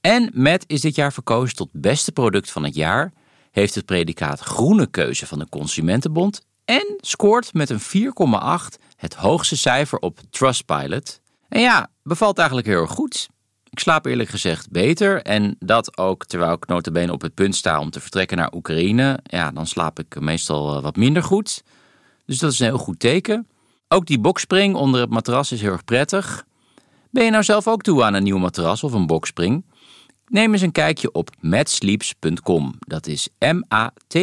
En 0.03 0.29
Met 0.33 0.63
is 0.67 0.81
dit 0.81 0.95
jaar 0.95 1.13
verkozen 1.13 1.55
tot 1.55 1.69
beste 1.71 2.11
product 2.11 2.51
van 2.51 2.63
het 2.63 2.75
jaar, 2.75 3.13
heeft 3.51 3.75
het 3.75 3.85
predicaat 3.85 4.39
groene 4.39 4.87
keuze 4.87 5.27
van 5.27 5.39
de 5.39 5.49
Consumentenbond 5.49 6.41
en 6.65 6.95
scoort 6.97 7.53
met 7.53 7.69
een 7.69 7.79
4,8 7.79 8.81
het 8.95 9.13
hoogste 9.13 9.57
cijfer 9.57 9.99
op 9.99 10.19
Trustpilot. 10.29 11.21
En 11.49 11.61
ja, 11.61 11.89
bevalt 12.01 12.37
eigenlijk 12.37 12.67
heel 12.67 12.81
erg 12.81 12.91
goed. 12.91 13.29
Ik 13.69 13.79
slaap 13.79 14.05
eerlijk 14.05 14.29
gezegd 14.29 14.71
beter 14.71 15.21
en 15.21 15.55
dat 15.59 15.97
ook 15.97 16.25
terwijl 16.25 16.53
ik 16.53 16.67
notabene 16.67 17.11
op 17.11 17.21
het 17.21 17.33
punt 17.33 17.55
sta 17.55 17.79
om 17.79 17.89
te 17.89 17.99
vertrekken 17.99 18.37
naar 18.37 18.53
Oekraïne. 18.53 19.19
Ja, 19.23 19.51
dan 19.51 19.67
slaap 19.67 19.99
ik 19.99 20.19
meestal 20.19 20.75
eh, 20.75 20.81
wat 20.81 20.95
minder 20.95 21.23
goed. 21.23 21.63
Dus 22.25 22.37
dat 22.37 22.51
is 22.51 22.59
een 22.59 22.65
heel 22.65 22.77
goed 22.77 22.99
teken. 22.99 23.47
Ook 23.87 24.05
die 24.05 24.19
bokspring 24.19 24.75
onder 24.75 25.01
het 25.01 25.09
matras 25.09 25.51
is 25.51 25.61
heel 25.61 25.71
erg 25.71 25.83
prettig. 25.83 26.45
Ben 27.13 27.23
je 27.23 27.31
nou 27.31 27.43
zelf 27.43 27.67
ook 27.67 27.81
toe 27.81 28.03
aan 28.03 28.13
een 28.13 28.23
nieuw 28.23 28.37
matras 28.37 28.83
of 28.83 28.93
een 28.93 29.07
bokspring? 29.07 29.65
Neem 30.27 30.51
eens 30.51 30.61
een 30.61 30.71
kijkje 30.71 31.11
op 31.11 31.29
matsleeps.com. 31.39 32.75
Dat 32.79 33.07
is 33.07 33.29
M-A-T-T-S-L-E-E-P-S.com. 33.39 34.17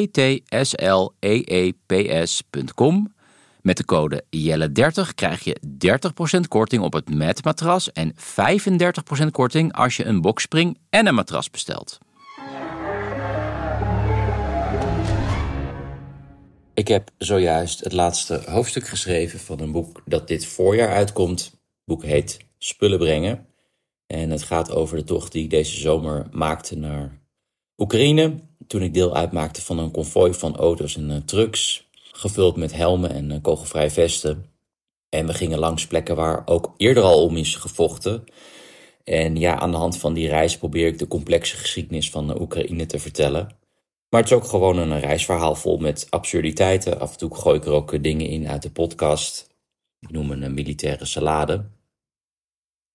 Met 3.61 3.77
de 3.77 3.85
code 3.85 4.25
JELLE30 4.37 5.15
krijg 5.15 5.45
je 5.45 5.61
30% 6.37 6.41
korting 6.49 6.83
op 6.83 6.93
het 6.93 7.45
matras 7.45 7.93
en 7.93 8.15
35% 8.15 8.19
korting 9.31 9.73
als 9.73 9.97
je 9.97 10.05
een 10.05 10.21
bokspring 10.21 10.79
en 10.89 11.07
een 11.07 11.15
matras 11.15 11.51
bestelt. 11.51 11.99
Ik 16.75 16.89
heb 16.89 17.11
zojuist 17.19 17.81
het 17.81 17.93
laatste 17.93 18.43
hoofdstuk 18.47 18.89
geschreven 18.89 19.39
van 19.39 19.61
een 19.61 19.73
boek 19.73 20.03
dat 20.05 20.29
dit 20.29 20.47
voorjaar 20.47 20.93
uitkomt. 20.93 21.45
Het 21.45 21.53
boek 21.85 22.05
heet 22.05 22.49
Spullen 22.63 22.99
brengen. 22.99 23.47
En 24.07 24.31
het 24.31 24.43
gaat 24.43 24.71
over 24.71 24.97
de 24.97 25.05
tocht 25.05 25.33
die 25.33 25.45
ik 25.45 25.51
deze 25.51 25.81
zomer 25.81 26.27
maakte 26.31 26.77
naar 26.77 27.21
Oekraïne. 27.79 28.35
Toen 28.67 28.83
ik 28.83 28.95
deel 28.95 29.17
uitmaakte 29.17 29.63
van 29.63 29.79
een 29.79 29.91
konvooi 29.91 30.35
van 30.35 30.57
auto's 30.57 30.97
en 30.97 31.11
uh, 31.11 31.17
trucks 31.17 31.89
gevuld 32.13 32.57
met 32.57 32.73
helmen 32.75 33.11
en 33.11 33.31
eh, 33.31 33.39
kogelvrije 33.43 33.91
vesten. 33.91 34.47
En 35.09 35.27
we 35.27 35.35
gingen 35.35 35.59
langs 35.59 35.87
plekken 35.87 36.17
waar 36.17 36.43
ook 36.47 36.75
eerder 36.77 37.03
al 37.03 37.25
om 37.25 37.37
is 37.37 37.57
gevochten. 37.57 38.25
En 39.05 39.37
ja, 39.37 39.59
aan 39.59 39.71
de 39.71 39.77
hand 39.77 39.99
van 39.99 40.15
die 40.15 40.29
reis 40.29 40.59
probeer 40.59 40.87
ik 40.87 40.99
de 40.99 41.09
complexe 41.09 41.57
geschiedenis 41.57 42.11
van 42.11 42.27
de 42.27 42.41
Oekraïne 42.41 42.87
te 42.87 42.99
vertellen. 42.99 43.57
Maar 44.09 44.21
het 44.21 44.31
is 44.31 44.37
ook 44.37 44.45
gewoon 44.45 44.79
een 44.79 45.01
reisverhaal 45.01 45.55
vol 45.55 45.79
met 45.79 46.07
absurditeiten. 46.11 47.01
Af 47.01 47.13
en 47.13 47.19
toe 47.19 47.35
gooi 47.35 47.57
ik 47.57 47.65
er 47.65 47.73
ook 47.73 48.03
dingen 48.03 48.27
in 48.27 48.49
uit 48.49 48.63
de 48.63 48.71
podcast. 48.71 49.49
Ik 49.99 50.11
noem 50.11 50.31
een 50.31 50.55
militaire 50.55 51.05
salade. 51.05 51.65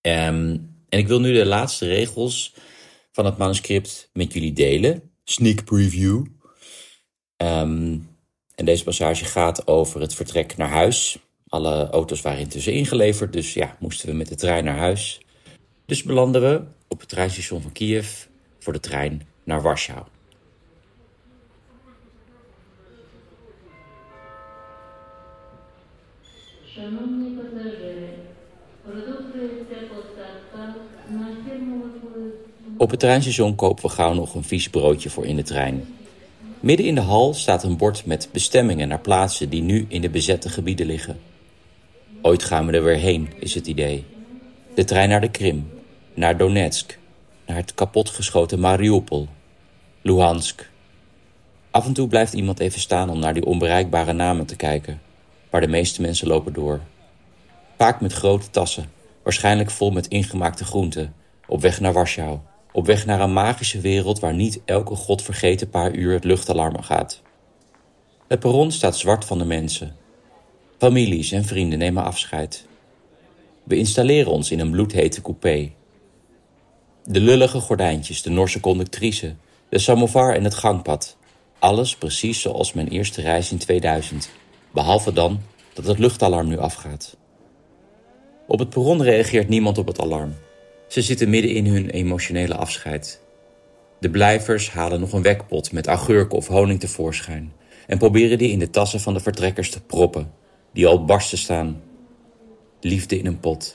Um, 0.06 0.74
en 0.88 0.98
ik 0.98 1.06
wil 1.06 1.20
nu 1.20 1.32
de 1.32 1.46
laatste 1.46 1.86
regels 1.86 2.54
van 3.12 3.24
het 3.24 3.36
manuscript 3.36 4.10
met 4.12 4.32
jullie 4.32 4.52
delen. 4.52 5.10
Sneak 5.24 5.64
preview. 5.64 6.24
Um, 7.36 8.08
en 8.54 8.64
deze 8.64 8.84
passage 8.84 9.24
gaat 9.24 9.66
over 9.66 10.00
het 10.00 10.14
vertrek 10.14 10.56
naar 10.56 10.68
huis. 10.68 11.18
Alle 11.48 11.90
auto's 11.90 12.20
waren 12.20 12.40
intussen 12.40 12.72
ingeleverd, 12.72 13.32
dus 13.32 13.54
ja, 13.54 13.76
moesten 13.80 14.08
we 14.08 14.14
met 14.14 14.28
de 14.28 14.34
trein 14.34 14.64
naar 14.64 14.78
huis. 14.78 15.20
Dus 15.86 16.02
belanden 16.02 16.42
we 16.42 16.64
op 16.88 17.00
het 17.00 17.08
treinstation 17.08 17.62
van 17.62 17.72
Kiev 17.72 18.24
voor 18.58 18.72
de 18.72 18.80
trein 18.80 19.28
naar 19.44 19.62
Warschau. 19.62 20.04
Op 32.78 32.90
het 32.90 33.00
treinstation 33.00 33.54
kopen 33.54 33.82
we 33.82 33.88
gauw 33.88 34.12
nog 34.12 34.34
een 34.34 34.44
vies 34.44 34.70
broodje 34.70 35.10
voor 35.10 35.26
in 35.26 35.36
de 35.36 35.42
trein. 35.42 35.84
Midden 36.60 36.86
in 36.86 36.94
de 36.94 37.00
hal 37.00 37.34
staat 37.34 37.62
een 37.62 37.76
bord 37.76 38.06
met 38.06 38.28
bestemmingen 38.32 38.88
naar 38.88 39.00
plaatsen 39.00 39.48
die 39.48 39.62
nu 39.62 39.86
in 39.88 40.00
de 40.00 40.10
bezette 40.10 40.48
gebieden 40.48 40.86
liggen. 40.86 41.20
Ooit 42.22 42.42
gaan 42.42 42.66
we 42.66 42.72
er 42.72 42.84
weer 42.84 42.96
heen, 42.96 43.32
is 43.40 43.54
het 43.54 43.66
idee. 43.66 44.04
De 44.74 44.84
trein 44.84 45.08
naar 45.08 45.20
de 45.20 45.30
Krim, 45.30 45.70
naar 46.14 46.36
Donetsk, 46.36 46.98
naar 47.46 47.56
het 47.56 47.74
kapotgeschoten 47.74 48.60
Mariupol, 48.60 49.28
Luhansk. 50.02 50.70
Af 51.70 51.86
en 51.86 51.92
toe 51.92 52.08
blijft 52.08 52.32
iemand 52.32 52.60
even 52.60 52.80
staan 52.80 53.10
om 53.10 53.18
naar 53.18 53.34
die 53.34 53.46
onbereikbare 53.46 54.12
namen 54.12 54.46
te 54.46 54.56
kijken, 54.56 55.00
waar 55.50 55.60
de 55.60 55.68
meeste 55.68 56.00
mensen 56.00 56.28
lopen 56.28 56.52
door. 56.52 56.80
Vaak 57.76 58.00
met 58.00 58.12
grote 58.12 58.50
tassen, 58.50 58.90
waarschijnlijk 59.22 59.70
vol 59.70 59.90
met 59.90 60.06
ingemaakte 60.06 60.64
groenten, 60.64 61.14
op 61.46 61.60
weg 61.60 61.80
naar 61.80 61.92
Warschau. 61.92 62.38
Op 62.76 62.86
weg 62.86 63.06
naar 63.06 63.20
een 63.20 63.32
magische 63.32 63.80
wereld 63.80 64.20
waar 64.20 64.34
niet 64.34 64.60
elke 64.64 64.94
godvergeten 64.94 65.68
paar 65.68 65.94
uur 65.94 66.12
het 66.12 66.24
luchtalarm 66.24 66.82
gaat. 66.82 67.22
Het 68.28 68.40
perron 68.40 68.72
staat 68.72 68.96
zwart 68.96 69.24
van 69.24 69.38
de 69.38 69.44
mensen. 69.44 69.96
Families 70.78 71.32
en 71.32 71.44
vrienden 71.44 71.78
nemen 71.78 72.04
afscheid. 72.04 72.66
We 73.62 73.76
installeren 73.76 74.32
ons 74.32 74.50
in 74.50 74.60
een 74.60 74.70
bloedhete 74.70 75.22
coupé. 75.22 75.72
De 77.04 77.20
lullige 77.20 77.60
gordijntjes, 77.60 78.22
de 78.22 78.30
Norse 78.30 78.60
conductrice, 78.60 79.34
de 79.68 79.78
samovar 79.78 80.34
en 80.34 80.44
het 80.44 80.54
gangpad. 80.54 81.16
Alles 81.58 81.96
precies 81.96 82.40
zoals 82.40 82.72
mijn 82.72 82.88
eerste 82.88 83.20
reis 83.20 83.52
in 83.52 83.58
2000. 83.58 84.30
Behalve 84.72 85.12
dan 85.12 85.40
dat 85.72 85.86
het 85.86 85.98
luchtalarm 85.98 86.48
nu 86.48 86.58
afgaat. 86.58 87.16
Op 88.46 88.58
het 88.58 88.68
perron 88.68 89.02
reageert 89.02 89.48
niemand 89.48 89.78
op 89.78 89.86
het 89.86 90.00
alarm. 90.00 90.34
Ze 90.86 91.02
zitten 91.02 91.30
midden 91.30 91.50
in 91.50 91.66
hun 91.66 91.90
emotionele 91.90 92.54
afscheid. 92.54 93.20
De 94.00 94.10
blijvers 94.10 94.70
halen 94.70 95.00
nog 95.00 95.12
een 95.12 95.22
wekpot 95.22 95.72
met 95.72 95.86
augurken 95.86 96.38
of 96.38 96.46
honing 96.46 96.80
tevoorschijn 96.80 97.52
en 97.86 97.98
proberen 97.98 98.38
die 98.38 98.50
in 98.50 98.58
de 98.58 98.70
tassen 98.70 99.00
van 99.00 99.14
de 99.14 99.20
vertrekkers 99.20 99.70
te 99.70 99.80
proppen, 99.80 100.32
die 100.72 100.86
al 100.86 101.04
barsten 101.04 101.38
staan. 101.38 101.82
Liefde 102.80 103.18
in 103.18 103.26
een 103.26 103.40
pot. 103.40 103.74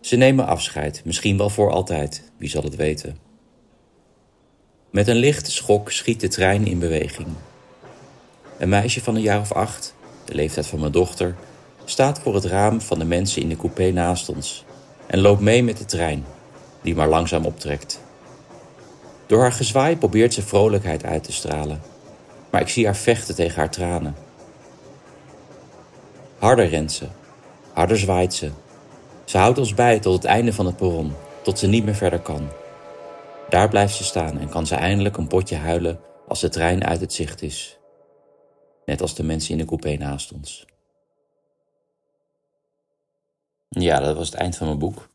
Ze 0.00 0.16
nemen 0.16 0.46
afscheid, 0.46 1.02
misschien 1.04 1.36
wel 1.36 1.50
voor 1.50 1.70
altijd, 1.70 2.32
wie 2.36 2.48
zal 2.48 2.62
het 2.62 2.76
weten. 2.76 3.18
Met 4.90 5.08
een 5.08 5.16
lichte 5.16 5.50
schok 5.50 5.90
schiet 5.90 6.20
de 6.20 6.28
trein 6.28 6.66
in 6.66 6.78
beweging. 6.78 7.28
Een 8.58 8.68
meisje 8.68 9.00
van 9.00 9.14
een 9.14 9.22
jaar 9.22 9.40
of 9.40 9.52
acht, 9.52 9.94
de 10.24 10.34
leeftijd 10.34 10.66
van 10.66 10.80
mijn 10.80 10.92
dochter, 10.92 11.36
staat 11.84 12.20
voor 12.20 12.34
het 12.34 12.44
raam 12.44 12.80
van 12.80 12.98
de 12.98 13.04
mensen 13.04 13.42
in 13.42 13.48
de 13.48 13.56
coupé 13.56 13.90
naast 13.90 14.28
ons 14.28 14.64
en 15.10 15.20
loopt 15.20 15.40
mee 15.40 15.62
met 15.62 15.78
de 15.78 15.84
trein, 15.84 16.24
die 16.82 16.94
maar 16.94 17.08
langzaam 17.08 17.44
optrekt. 17.44 18.00
Door 19.26 19.40
haar 19.40 19.52
gezwaai 19.52 19.96
probeert 19.96 20.34
ze 20.34 20.42
vrolijkheid 20.42 21.04
uit 21.04 21.24
te 21.24 21.32
stralen, 21.32 21.80
maar 22.50 22.60
ik 22.60 22.68
zie 22.68 22.84
haar 22.84 22.96
vechten 22.96 23.34
tegen 23.34 23.56
haar 23.56 23.70
tranen. 23.70 24.14
Harder 26.38 26.68
rent 26.68 26.92
ze. 26.92 27.06
Harder 27.72 27.98
zwaait 27.98 28.34
ze. 28.34 28.50
Ze 29.24 29.38
houdt 29.38 29.58
ons 29.58 29.74
bij 29.74 29.98
tot 29.98 30.14
het 30.14 30.24
einde 30.24 30.52
van 30.52 30.66
het 30.66 30.76
perron, 30.76 31.12
tot 31.42 31.58
ze 31.58 31.66
niet 31.66 31.84
meer 31.84 31.94
verder 31.94 32.20
kan. 32.20 32.48
Daar 33.48 33.68
blijft 33.68 33.94
ze 33.94 34.04
staan 34.04 34.38
en 34.38 34.48
kan 34.48 34.66
ze 34.66 34.74
eindelijk 34.74 35.16
een 35.16 35.26
potje 35.26 35.56
huilen 35.56 36.00
als 36.28 36.40
de 36.40 36.48
trein 36.48 36.84
uit 36.84 37.00
het 37.00 37.12
zicht 37.12 37.42
is. 37.42 37.78
Net 38.84 39.00
als 39.00 39.14
de 39.14 39.22
mensen 39.22 39.52
in 39.52 39.58
de 39.58 39.64
coupé 39.64 39.96
naast 39.96 40.32
ons. 40.32 40.69
Ja, 43.78 44.00
dat 44.00 44.16
was 44.16 44.26
het 44.26 44.38
eind 44.40 44.56
van 44.56 44.66
mijn 44.66 44.78
boek. 44.78 45.08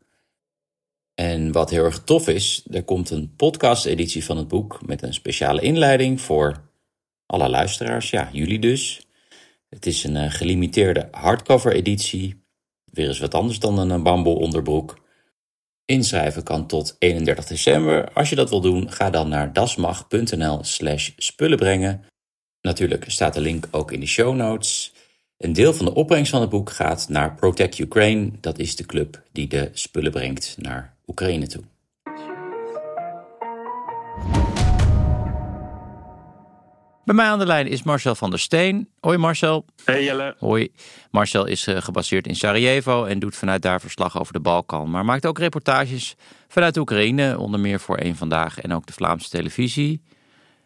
En 1.14 1.52
wat 1.52 1.70
heel 1.70 1.84
erg 1.84 2.04
tof 2.04 2.28
is, 2.28 2.66
er 2.72 2.84
komt 2.84 3.10
een 3.10 3.36
podcast-editie 3.36 4.26
van 4.26 4.38
het 4.38 4.48
boek 4.48 4.86
met 4.86 5.02
een 5.02 5.14
speciale 5.14 5.62
inleiding 5.62 6.22
voor 6.22 6.62
alle 7.26 7.50
luisteraars, 7.50 8.10
ja, 8.10 8.30
jullie 8.32 8.60
dus. 8.60 9.08
Het 9.70 9.86
is 9.86 10.04
een 10.04 10.16
uh, 10.16 10.32
gelimiteerde 10.32 11.08
hardcover-editie, 11.12 12.44
weer 12.86 13.08
eens 13.08 13.20
wat 13.20 13.34
anders 13.34 13.60
dan 13.60 13.90
een 13.90 14.04
bamboe 14.04 14.38
onderbroek. 14.38 15.04
Inschrijven 15.86 16.44
kan 16.44 16.68
tot 16.68 16.96
31 17.00 17.46
december. 17.46 18.14
Als 18.14 18.30
je 18.30 18.36
dat 18.36 18.50
wil 18.50 18.62
doen, 18.62 18.92
ga 18.92 19.10
dan 19.10 19.30
naar 19.30 19.54
dasmag.nl 19.54 20.64
slash 20.64 21.10
spullenbrengen. 21.18 22.04
Natuurlijk 22.62 23.04
staat 23.08 23.34
de 23.34 23.40
link 23.42 23.68
ook 23.72 23.92
in 23.92 24.00
de 24.00 24.06
show 24.06 24.36
notes. 24.36 24.94
Een 25.38 25.54
deel 25.54 25.74
van 25.74 25.86
de 25.86 25.94
opbrengst 25.94 26.32
van 26.32 26.42
het 26.42 26.50
boek 26.50 26.70
gaat 26.70 27.10
naar 27.10 27.36
Protect 27.36 27.80
Ukraine. 27.80 28.32
Dat 28.40 28.60
is 28.60 28.76
de 28.76 28.86
club 28.86 29.22
die 29.32 29.48
de 29.48 29.70
spullen 29.74 30.12
brengt 30.12 30.56
naar 30.60 30.94
Oekraïne 31.08 31.48
toe. 31.48 31.64
Bij 37.06 37.16
mij 37.16 37.26
aan 37.26 37.40
de 37.40 37.46
lijn 37.46 37.68
is 37.68 37.84
Marcel 37.84 38.16
van 38.16 38.30
der 38.30 38.40
Steen. 38.40 38.90
Hoi 39.00 39.18
Marcel. 39.18 39.66
Hey 39.84 40.04
Jelle. 40.04 40.36
Hoi. 40.40 40.72
Marcel 41.12 41.46
is 41.46 41.68
uh, 41.68 41.82
gebaseerd 41.82 42.28
in 42.28 42.36
Sarajevo 42.36 43.06
en 43.06 43.20
doet 43.20 43.36
vanuit 43.36 43.62
daar 43.62 43.82
verslag 43.82 44.20
over 44.20 44.34
de 44.34 44.40
Balkan. 44.40 44.90
Maar 44.90 45.06
maakt 45.06 45.26
ook 45.26 45.40
reportages 45.40 46.16
vanuit 46.48 46.78
Oekraïne, 46.78 47.40
onder 47.40 47.60
meer 47.60 47.80
voor 47.80 48.00
Eén 48.00 48.16
Vandaag 48.16 48.60
en 48.60 48.74
ook 48.74 48.86
de 48.86 48.94
Vlaamse 48.94 49.30
televisie. 49.30 50.02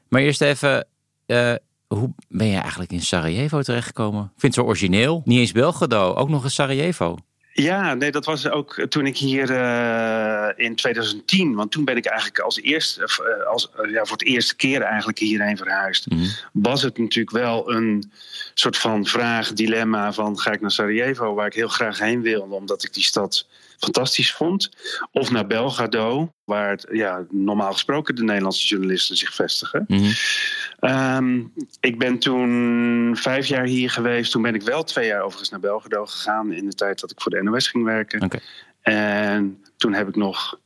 Maar 0.08 0.22
eerst 0.22 0.42
even, 0.42 0.88
uh, 1.28 1.54
hoe 1.96 2.14
ben 2.28 2.48
je 2.48 2.58
eigenlijk 2.58 2.92
in 2.92 3.02
Sarajevo 3.02 3.62
terechtgekomen? 3.62 4.24
Ik 4.24 4.40
vind 4.40 4.56
het 4.56 4.64
zo 4.64 4.70
origineel. 4.70 5.22
Niet 5.26 5.40
eens 5.40 5.52
Belgrado, 5.52 6.14
ook 6.14 6.30
nog 6.30 6.44
eens 6.44 6.54
Sarajevo. 6.54 7.18
Ja, 7.54 7.94
nee, 7.94 8.12
dat 8.12 8.26
was 8.26 8.50
ook 8.50 8.86
toen 8.90 9.06
ik 9.06 9.18
hier 9.18 9.50
uh, 9.52 10.66
in 10.66 10.76
2010, 10.76 11.56
want 11.56 11.72
toen 11.72 11.86
ben 11.86 11.98
ik 11.98 12.06
eigenlijk 12.06 12.40
als 12.40 12.62
eerste, 12.62 13.02
uh, 13.02 13.48
als, 13.48 13.72
uh, 13.82 13.92
ja, 13.92 14.06
voor 14.06 14.18
het 14.18 14.28
eerste 14.28 14.56
keer 14.56 14.82
eigenlijk 14.82 15.20
hierheen 15.20 15.58
verhuisd. 15.58 16.10
Mm 16.10 16.18
-hmm. 16.18 16.30
Was 16.52 16.82
het 16.82 16.98
natuurlijk 16.98 17.36
wel 17.36 17.72
een 17.72 18.12
soort 18.54 18.78
van 18.78 19.06
vraag, 19.06 19.54
dilemma 19.54 20.14
van 20.14 20.40
ga 20.40 20.52
ik 20.52 20.62
naar 20.62 20.72
Sarajevo, 20.72 21.34
waar 21.34 21.48
ik 21.48 21.54
heel 21.54 21.68
graag 21.68 22.00
heen 22.00 22.22
wilde, 22.22 22.56
omdat 22.56 22.84
ik 22.84 22.94
die 22.94 23.04
stad 23.04 23.48
fantastisch 23.80 24.34
vond. 24.34 24.70
Of 25.12 25.32
naar 25.32 25.48
Belgrado, 25.48 26.32
waar 26.44 26.70
het, 26.70 26.88
ja, 26.92 27.26
normaal 27.30 27.72
gesproken 27.72 28.16
de 28.16 28.24
Nederlandse 28.24 28.68
journalisten 28.68 29.16
zich 29.18 29.34
vestigen. 29.34 29.86
Mm 29.88 29.98
-hmm. 29.98 31.16
um, 31.16 31.54
ik 31.80 31.98
ben 31.98 32.20
toen 32.20 33.12
vijf 33.18 33.48
jaar 33.48 33.66
hier 33.66 33.90
geweest. 33.90 34.32
Toen 34.32 34.42
ben 34.42 34.56
ik 34.56 34.62
wel 34.62 34.84
twee 34.84 35.08
jaar 35.08 35.22
overigens 35.22 35.50
naar 35.50 35.60
Belgrado 35.60 36.06
gegaan. 36.06 36.54
In 36.54 36.66
de 36.66 36.76
tijd 36.76 37.00
dat 37.00 37.12
ik 37.12 37.22
voor 37.22 37.32
de 37.32 37.44
NOS 37.44 37.68
ging 37.68 37.84
werken. 37.84 38.22
Okay. 38.24 38.42
En 38.82 39.64
toen 39.78 39.94
heb 39.94 40.08
ik 40.08 40.16
nog 40.16 40.60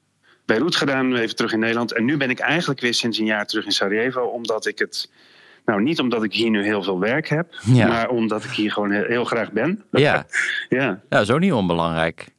Beirut 0.46 0.75
gedaan, 0.75 1.15
even 1.15 1.36
terug 1.36 1.53
in 1.53 1.60
Nederland. 1.60 1.93
En 1.93 2.05
nu 2.05 2.17
ben 2.17 2.29
ik 2.29 2.39
eigenlijk 2.39 2.79
weer 2.79 2.93
sinds 2.93 3.17
een 3.17 3.25
jaar 3.25 3.46
terug 3.46 3.65
in 3.65 3.72
Sarajevo. 3.72 4.22
Omdat 4.22 4.65
ik 4.65 4.79
het... 4.79 5.12
Nou, 5.65 5.82
niet 5.82 6.00
omdat 6.00 6.24
ik 6.24 6.34
hier 6.34 6.50
nu 6.50 6.63
heel 6.63 6.84
veel 6.84 7.00
werk 7.00 7.29
heb. 7.29 7.55
Ja. 7.65 7.88
Maar 7.88 8.10
omdat 8.10 8.43
ik 8.43 8.51
hier 8.51 8.72
gewoon 8.72 8.91
heel, 8.91 9.03
heel 9.03 9.25
graag 9.25 9.51
ben. 9.51 9.84
Ja. 9.91 10.25
ja. 10.70 11.01
ja, 11.10 11.24
zo 11.24 11.38
niet 11.38 11.53
onbelangrijk. 11.53 12.33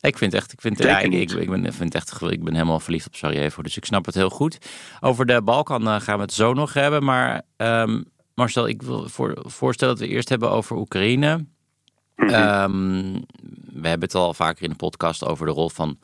Ik 0.00 0.18
vind 0.18 0.34
echt, 0.34 0.52
ik 0.52 0.60
vind, 0.60 0.78
ja, 0.78 0.98
ik, 0.98 1.12
ik, 1.12 1.30
ik, 1.30 1.50
ben, 1.50 1.72
vind 1.72 1.94
echt, 1.94 2.20
ik 2.20 2.44
ben 2.44 2.54
helemaal 2.54 2.80
verliefd 2.80 3.06
op 3.06 3.14
Sarajevo, 3.14 3.62
dus 3.62 3.76
ik 3.76 3.84
snap 3.84 4.06
het 4.06 4.14
heel 4.14 4.30
goed. 4.30 4.58
Over 5.00 5.26
de 5.26 5.42
Balkan 5.42 5.88
uh, 5.88 6.00
gaan 6.00 6.16
we 6.16 6.22
het 6.22 6.32
zo 6.32 6.52
nog 6.52 6.74
hebben, 6.74 7.04
maar 7.04 7.42
um, 7.56 8.04
Marcel, 8.34 8.68
ik 8.68 8.82
wil 8.82 9.08
voor, 9.08 9.38
voorstellen 9.46 9.96
dat 9.96 10.06
we 10.06 10.10
eerst 10.12 10.28
hebben 10.28 10.50
over 10.50 10.76
Oekraïne. 10.76 11.36
Mm 11.36 12.28
-hmm. 12.28 12.34
um, 12.34 13.24
we 13.72 13.88
hebben 13.88 14.08
het 14.08 14.14
al 14.14 14.34
vaker 14.34 14.62
in 14.62 14.70
de 14.70 14.76
podcast 14.76 15.24
over 15.24 15.46
de 15.46 15.52
rol 15.52 15.68
van 15.68 15.98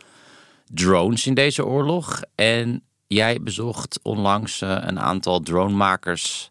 drones 0.67 1.27
in 1.27 1.35
deze 1.35 1.67
oorlog. 1.67 2.23
En 2.35 2.83
jij 3.07 3.43
bezocht 3.43 3.99
onlangs 4.03 4.63
uh, 4.63 4.77
een 4.81 5.01
aantal 5.01 5.41
dronemakers 5.41 6.51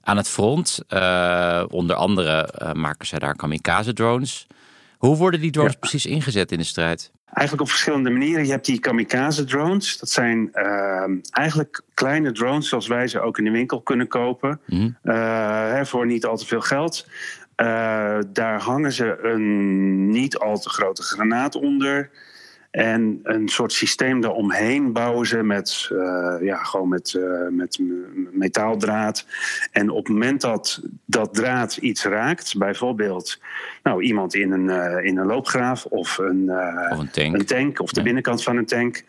aan 0.00 0.16
het 0.16 0.28
front. 0.28 0.80
Uh, 0.88 1.64
onder 1.68 1.96
andere 1.96 2.48
maken 2.72 3.06
zij 3.06 3.18
daar 3.18 3.36
kamikaze 3.36 3.92
drones. 3.92 4.46
Hoe 5.04 5.16
worden 5.16 5.40
die 5.40 5.50
drones 5.50 5.72
ja. 5.72 5.78
precies 5.78 6.06
ingezet 6.06 6.52
in 6.52 6.58
de 6.58 6.64
strijd? 6.64 7.12
Eigenlijk 7.32 7.60
op 7.60 7.68
verschillende 7.68 8.10
manieren. 8.10 8.44
Je 8.44 8.50
hebt 8.50 8.66
die 8.66 8.78
kamikaze 8.78 9.44
drones. 9.44 9.98
Dat 9.98 10.08
zijn 10.08 10.50
uh, 10.54 11.04
eigenlijk 11.30 11.82
kleine 11.94 12.32
drones 12.32 12.68
zoals 12.68 12.86
wij 12.86 13.08
ze 13.08 13.20
ook 13.20 13.38
in 13.38 13.44
de 13.44 13.50
winkel 13.50 13.80
kunnen 13.80 14.08
kopen. 14.08 14.60
Mm. 14.66 14.96
Uh, 15.02 15.84
voor 15.84 16.06
niet 16.06 16.24
al 16.24 16.36
te 16.36 16.46
veel 16.46 16.60
geld. 16.60 17.06
Uh, 17.56 18.18
daar 18.32 18.60
hangen 18.60 18.92
ze 18.92 19.18
een 19.22 20.08
niet 20.10 20.38
al 20.38 20.58
te 20.58 20.68
grote 20.68 21.02
granaat 21.02 21.54
onder. 21.54 22.10
En 22.74 23.20
een 23.22 23.48
soort 23.48 23.72
systeem 23.72 24.20
daaromheen 24.20 24.92
bouwen 24.92 25.26
ze 25.26 25.42
met, 25.42 25.88
uh, 25.92 26.34
ja, 26.40 26.56
gewoon 26.56 26.88
met, 26.88 27.14
uh, 27.18 27.48
met 27.50 27.78
metaaldraad. 28.32 29.26
En 29.72 29.90
op 29.90 30.04
het 30.04 30.12
moment 30.12 30.40
dat 30.40 30.82
dat 31.04 31.34
draad 31.34 31.76
iets 31.76 32.04
raakt, 32.04 32.58
bijvoorbeeld 32.58 33.40
nou, 33.82 34.02
iemand 34.02 34.34
in 34.34 34.52
een, 34.52 34.64
uh, 34.64 35.04
in 35.04 35.18
een 35.18 35.26
loopgraaf 35.26 35.84
of 35.84 36.18
een, 36.18 36.50
of 36.90 36.98
een, 36.98 37.10
tank. 37.10 37.34
een 37.34 37.46
tank 37.46 37.80
of 37.80 37.90
de 37.90 37.98
ja. 37.98 38.04
binnenkant 38.04 38.42
van 38.42 38.56
een 38.56 38.66
tank. 38.66 39.04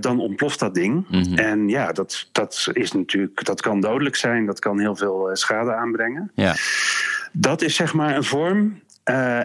dan 0.00 0.20
ontploft 0.20 0.58
dat 0.58 0.74
ding. 0.74 1.06
Mm 1.08 1.22
-hmm. 1.22 1.38
En 1.38 1.68
ja, 1.68 1.92
dat, 1.92 2.28
dat 2.32 2.68
is 2.72 2.92
natuurlijk, 2.92 3.44
dat 3.44 3.60
kan 3.60 3.80
dodelijk 3.80 4.16
zijn, 4.16 4.46
dat 4.46 4.58
kan 4.58 4.78
heel 4.78 4.96
veel 4.96 5.30
schade 5.32 5.74
aanbrengen. 5.74 6.30
Ja. 6.34 6.54
Dat 7.32 7.62
is 7.62 7.74
zeg 7.74 7.94
maar 7.94 8.16
een 8.16 8.24
vorm. 8.24 8.80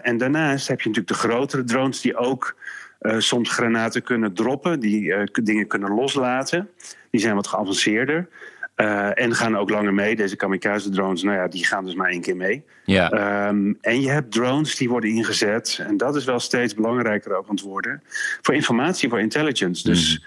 en 0.02 0.16
daarnaast 0.16 0.68
heb 0.68 0.80
je 0.80 0.88
natuurlijk 0.88 1.20
de 1.20 1.28
grotere 1.28 1.64
drones 1.64 2.00
die 2.00 2.16
ook 2.16 2.56
uh, 3.00 3.18
soms 3.18 3.50
granaten 3.50 4.02
kunnen 4.02 4.34
droppen, 4.34 4.80
die 4.80 5.02
uh, 5.02 5.22
dingen 5.32 5.66
kunnen 5.66 5.94
loslaten. 5.94 6.68
Die 7.10 7.20
zijn 7.20 7.34
wat 7.34 7.46
geavanceerder. 7.46 8.28
Uh, 8.76 9.20
en 9.20 9.34
gaan 9.34 9.56
ook 9.56 9.70
langer 9.70 9.94
mee. 9.94 10.16
Deze 10.16 10.36
kamikaze 10.36 10.90
drones, 10.90 11.22
nou 11.22 11.36
ja, 11.36 11.48
die 11.48 11.66
gaan 11.66 11.84
dus 11.84 11.94
maar 11.94 12.10
één 12.10 12.20
keer 12.20 12.36
mee. 12.36 12.64
Ja. 12.84 13.46
Um, 13.48 13.78
en 13.80 14.00
je 14.00 14.10
hebt 14.10 14.32
drones 14.32 14.76
die 14.76 14.88
worden 14.88 15.10
ingezet. 15.10 15.80
En 15.86 15.96
dat 15.96 16.16
is 16.16 16.24
wel 16.24 16.40
steeds 16.40 16.74
belangrijker 16.74 17.36
ook 17.36 17.48
aan 17.48 17.54
het 17.54 17.64
worden. 17.64 18.02
Voor 18.42 18.54
informatie, 18.54 19.08
voor 19.08 19.20
intelligence. 19.20 19.88
Dus 19.88 20.24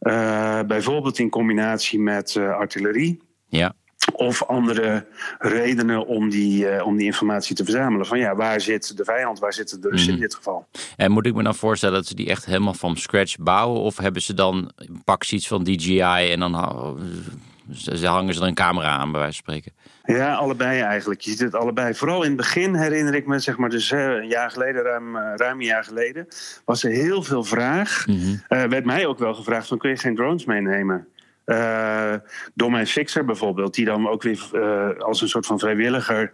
mm. 0.00 0.66
bijvoorbeeld 0.66 1.18
in 1.18 1.30
combinatie 1.30 2.00
met 2.00 2.36
artillerie. 2.36 3.22
Ja 3.48 3.74
of 4.12 4.44
andere 4.44 5.06
redenen 5.38 6.06
om 6.06 6.30
die, 6.30 6.70
uh, 6.70 6.86
om 6.86 6.96
die 6.96 7.06
informatie 7.06 7.56
te 7.56 7.64
verzamelen. 7.64 8.06
Van 8.06 8.18
ja, 8.18 8.34
waar 8.34 8.60
zit 8.60 8.96
de 8.96 9.04
vijand, 9.04 9.38
waar 9.38 9.52
zitten 9.52 9.80
de 9.80 9.88
Russen 9.88 10.08
mm. 10.08 10.14
in 10.14 10.22
dit 10.22 10.34
geval? 10.34 10.66
En 10.96 11.10
moet 11.10 11.26
ik 11.26 11.34
me 11.34 11.42
dan 11.42 11.54
voorstellen 11.54 11.94
dat 11.94 12.06
ze 12.06 12.14
die 12.14 12.28
echt 12.28 12.44
helemaal 12.44 12.74
van 12.74 12.96
scratch 12.96 13.36
bouwen? 13.38 13.80
Of 13.80 13.96
hebben 13.96 14.22
ze 14.22 14.34
dan, 14.34 14.72
pak 15.04 15.24
ze 15.24 15.34
iets 15.34 15.48
van 15.48 15.64
DJI 15.64 16.30
en 16.32 16.40
dan 16.40 16.54
hangen 16.54 18.34
ze 18.34 18.40
er 18.40 18.46
een 18.46 18.54
camera 18.54 18.88
aan, 18.88 19.10
bij 19.10 19.20
wijze 19.20 19.42
van 19.44 19.54
spreken? 19.54 19.72
Ja, 20.04 20.34
allebei 20.34 20.80
eigenlijk. 20.80 21.20
Je 21.20 21.30
ziet 21.30 21.40
het 21.40 21.54
allebei. 21.54 21.94
Vooral 21.94 22.22
in 22.22 22.28
het 22.28 22.36
begin 22.36 22.74
herinner 22.74 23.14
ik 23.14 23.26
me, 23.26 23.38
zeg 23.38 23.56
maar, 23.56 23.70
dus 23.70 23.90
een 23.90 24.28
jaar 24.28 24.50
geleden, 24.50 24.82
ruim, 24.82 25.16
ruim 25.16 25.60
een 25.60 25.66
jaar 25.66 25.84
geleden, 25.84 26.28
was 26.64 26.84
er 26.84 26.90
heel 26.90 27.22
veel 27.22 27.44
vraag. 27.44 28.06
Mm 28.06 28.18
-hmm. 28.18 28.42
uh, 28.48 28.64
werd 28.64 28.84
mij 28.84 29.06
ook 29.06 29.18
wel 29.18 29.34
gevraagd: 29.34 29.68
van 29.68 29.78
kun 29.78 29.90
je 29.90 29.96
geen 29.96 30.14
drones 30.14 30.44
meenemen? 30.44 31.08
Uh, 31.46 32.14
door 32.54 32.70
mijn 32.70 32.86
fixer 32.86 33.24
bijvoorbeeld, 33.24 33.74
die 33.74 33.84
dan 33.84 34.08
ook 34.08 34.22
weer 34.22 34.48
uh, 34.52 34.98
als 34.98 35.20
een 35.20 35.28
soort 35.28 35.46
van 35.46 35.58
vrijwilliger 35.58 36.32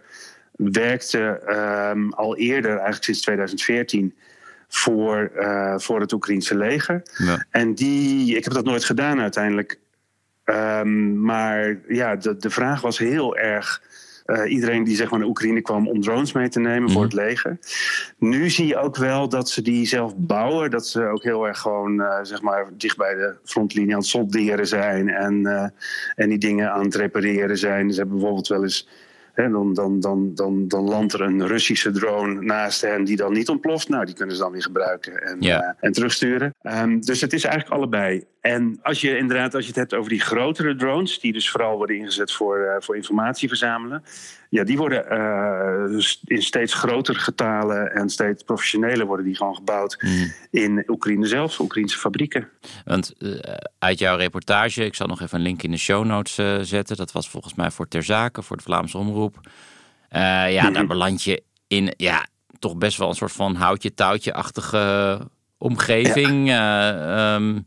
werkte 0.55 1.41
um, 1.95 2.13
al 2.13 2.37
eerder, 2.37 2.71
eigenlijk 2.71 3.03
sinds 3.03 3.21
2014, 3.21 4.15
voor, 4.67 5.31
uh, 5.35 5.77
voor 5.77 5.99
het 5.99 6.11
Oekraïnse 6.11 6.57
leger. 6.57 7.01
Ja. 7.17 7.45
En 7.49 7.73
die, 7.73 8.35
ik 8.35 8.43
heb 8.43 8.53
dat 8.53 8.65
nooit 8.65 8.83
gedaan 8.83 9.21
uiteindelijk. 9.21 9.79
Um, 10.45 11.21
maar 11.21 11.79
ja, 11.87 12.15
de, 12.15 12.37
de 12.37 12.49
vraag 12.49 12.81
was 12.81 12.97
heel 12.97 13.37
erg. 13.37 13.81
Uh, 14.25 14.51
iedereen 14.51 14.83
die 14.83 14.95
zeg 14.95 15.09
maar 15.09 15.19
naar 15.19 15.27
Oekraïne 15.27 15.61
kwam 15.61 15.87
om 15.87 16.01
drones 16.01 16.31
mee 16.31 16.49
te 16.49 16.59
nemen 16.59 16.81
mm. 16.81 16.89
voor 16.89 17.03
het 17.03 17.13
leger. 17.13 17.57
Nu 18.17 18.49
zie 18.49 18.67
je 18.67 18.77
ook 18.77 18.97
wel 18.97 19.29
dat 19.29 19.49
ze 19.49 19.61
die 19.61 19.87
zelf 19.87 20.13
bouwen. 20.17 20.71
Dat 20.71 20.87
ze 20.87 21.05
ook 21.05 21.23
heel 21.23 21.47
erg 21.47 21.59
gewoon 21.59 21.99
uh, 21.99 22.19
zeg 22.21 22.41
maar 22.41 22.69
dicht 22.77 22.97
bij 22.97 23.15
de 23.15 23.35
frontlinie 23.43 23.93
aan 23.93 23.99
het 23.99 24.07
solderen 24.07 24.67
zijn. 24.67 25.09
En, 25.09 25.39
uh, 25.39 25.67
en 26.15 26.29
die 26.29 26.37
dingen 26.37 26.71
aan 26.71 26.83
het 26.83 26.95
repareren 26.95 27.57
zijn. 27.57 27.91
Ze 27.91 27.97
hebben 27.97 28.15
bijvoorbeeld 28.15 28.47
wel 28.47 28.63
eens 28.63 28.87
dan, 29.35 29.73
dan, 29.73 29.99
dan, 29.99 30.35
dan, 30.35 30.67
dan 30.67 30.83
landt 30.83 31.13
er 31.13 31.21
een 31.21 31.47
Russische 31.47 31.91
drone 31.91 32.41
naast 32.41 32.81
hen 32.81 33.03
die 33.03 33.15
dan 33.15 33.33
niet 33.33 33.49
ontploft. 33.49 33.89
Nou, 33.89 34.05
die 34.05 34.15
kunnen 34.15 34.35
ze 34.35 34.41
dan 34.41 34.51
weer 34.51 34.61
gebruiken 34.61 35.21
en, 35.21 35.37
Ja. 35.39 35.75
en 35.79 35.91
terugsturen. 35.91 36.55
Ehm, 36.61 36.99
dus 36.99 37.21
het 37.21 37.33
is 37.33 37.43
eigenlijk 37.43 37.75
allebei. 37.75 38.23
En 38.41 38.79
als 38.81 39.01
je 39.01 39.17
inderdaad, 39.17 39.55
als 39.55 39.63
je 39.63 39.69
het 39.69 39.79
hebt 39.79 39.93
over 39.93 40.09
die 40.09 40.19
grotere 40.21 40.75
drones, 40.75 41.19
die 41.19 41.33
dus 41.33 41.49
vooral 41.49 41.77
worden 41.77 41.97
ingezet 41.97 42.31
voor, 42.31 42.57
eh, 42.57 42.75
voor 42.81 42.95
informatie 42.95 43.47
verzamelen. 43.47 44.03
Ja, 44.49 44.63
die 44.63 44.77
worden 44.77 45.09
eh, 45.09 46.05
in 46.25 46.41
steeds 46.41 46.73
grotere 46.73 47.19
getalen 47.19 47.91
en 47.93 48.09
steeds 48.09 48.43
professioneler 48.43 49.05
worden 49.05 49.25
die 49.25 49.35
gewoon 49.35 49.55
gebouwd 49.55 50.03
in 50.51 50.83
Oekraïne 50.87 51.25
zelf, 51.27 51.59
Oekraïnse 51.59 51.97
fabrieken. 51.97 52.49
Want 52.85 53.13
eh, 53.17 53.29
uit 53.79 53.99
jouw 53.99 54.17
reportage, 54.17 54.85
ik 54.85 54.95
zal 54.95 55.07
nog 55.07 55.21
even 55.21 55.37
een 55.37 55.43
link 55.43 55.63
in 55.63 55.71
de 55.71 55.77
show 55.77 56.05
notes 56.05 56.37
eh, 56.37 56.57
zetten. 56.61 56.97
Dat 56.97 57.11
was 57.11 57.29
volgens 57.29 57.53
mij 57.53 57.71
voor 57.71 57.87
Ter 57.87 58.03
Zake, 58.03 58.41
voor 58.41 58.57
de 58.57 58.63
Vlaamse 58.63 58.97
Omroep. 58.97 59.22
Eh, 60.09 60.53
ja, 60.53 60.69
daar 60.71 60.87
beland 60.87 61.23
je 61.23 61.43
in, 61.67 61.93
ja, 61.97 62.25
toch 62.59 62.77
best 62.77 62.97
wel 62.97 63.09
een 63.09 63.15
soort 63.15 63.31
van 63.31 63.55
houtje-touwtje-achtige 63.55 65.19
omgeving. 65.57 66.49
Eh, 66.49 67.33
ehm, 67.35 67.59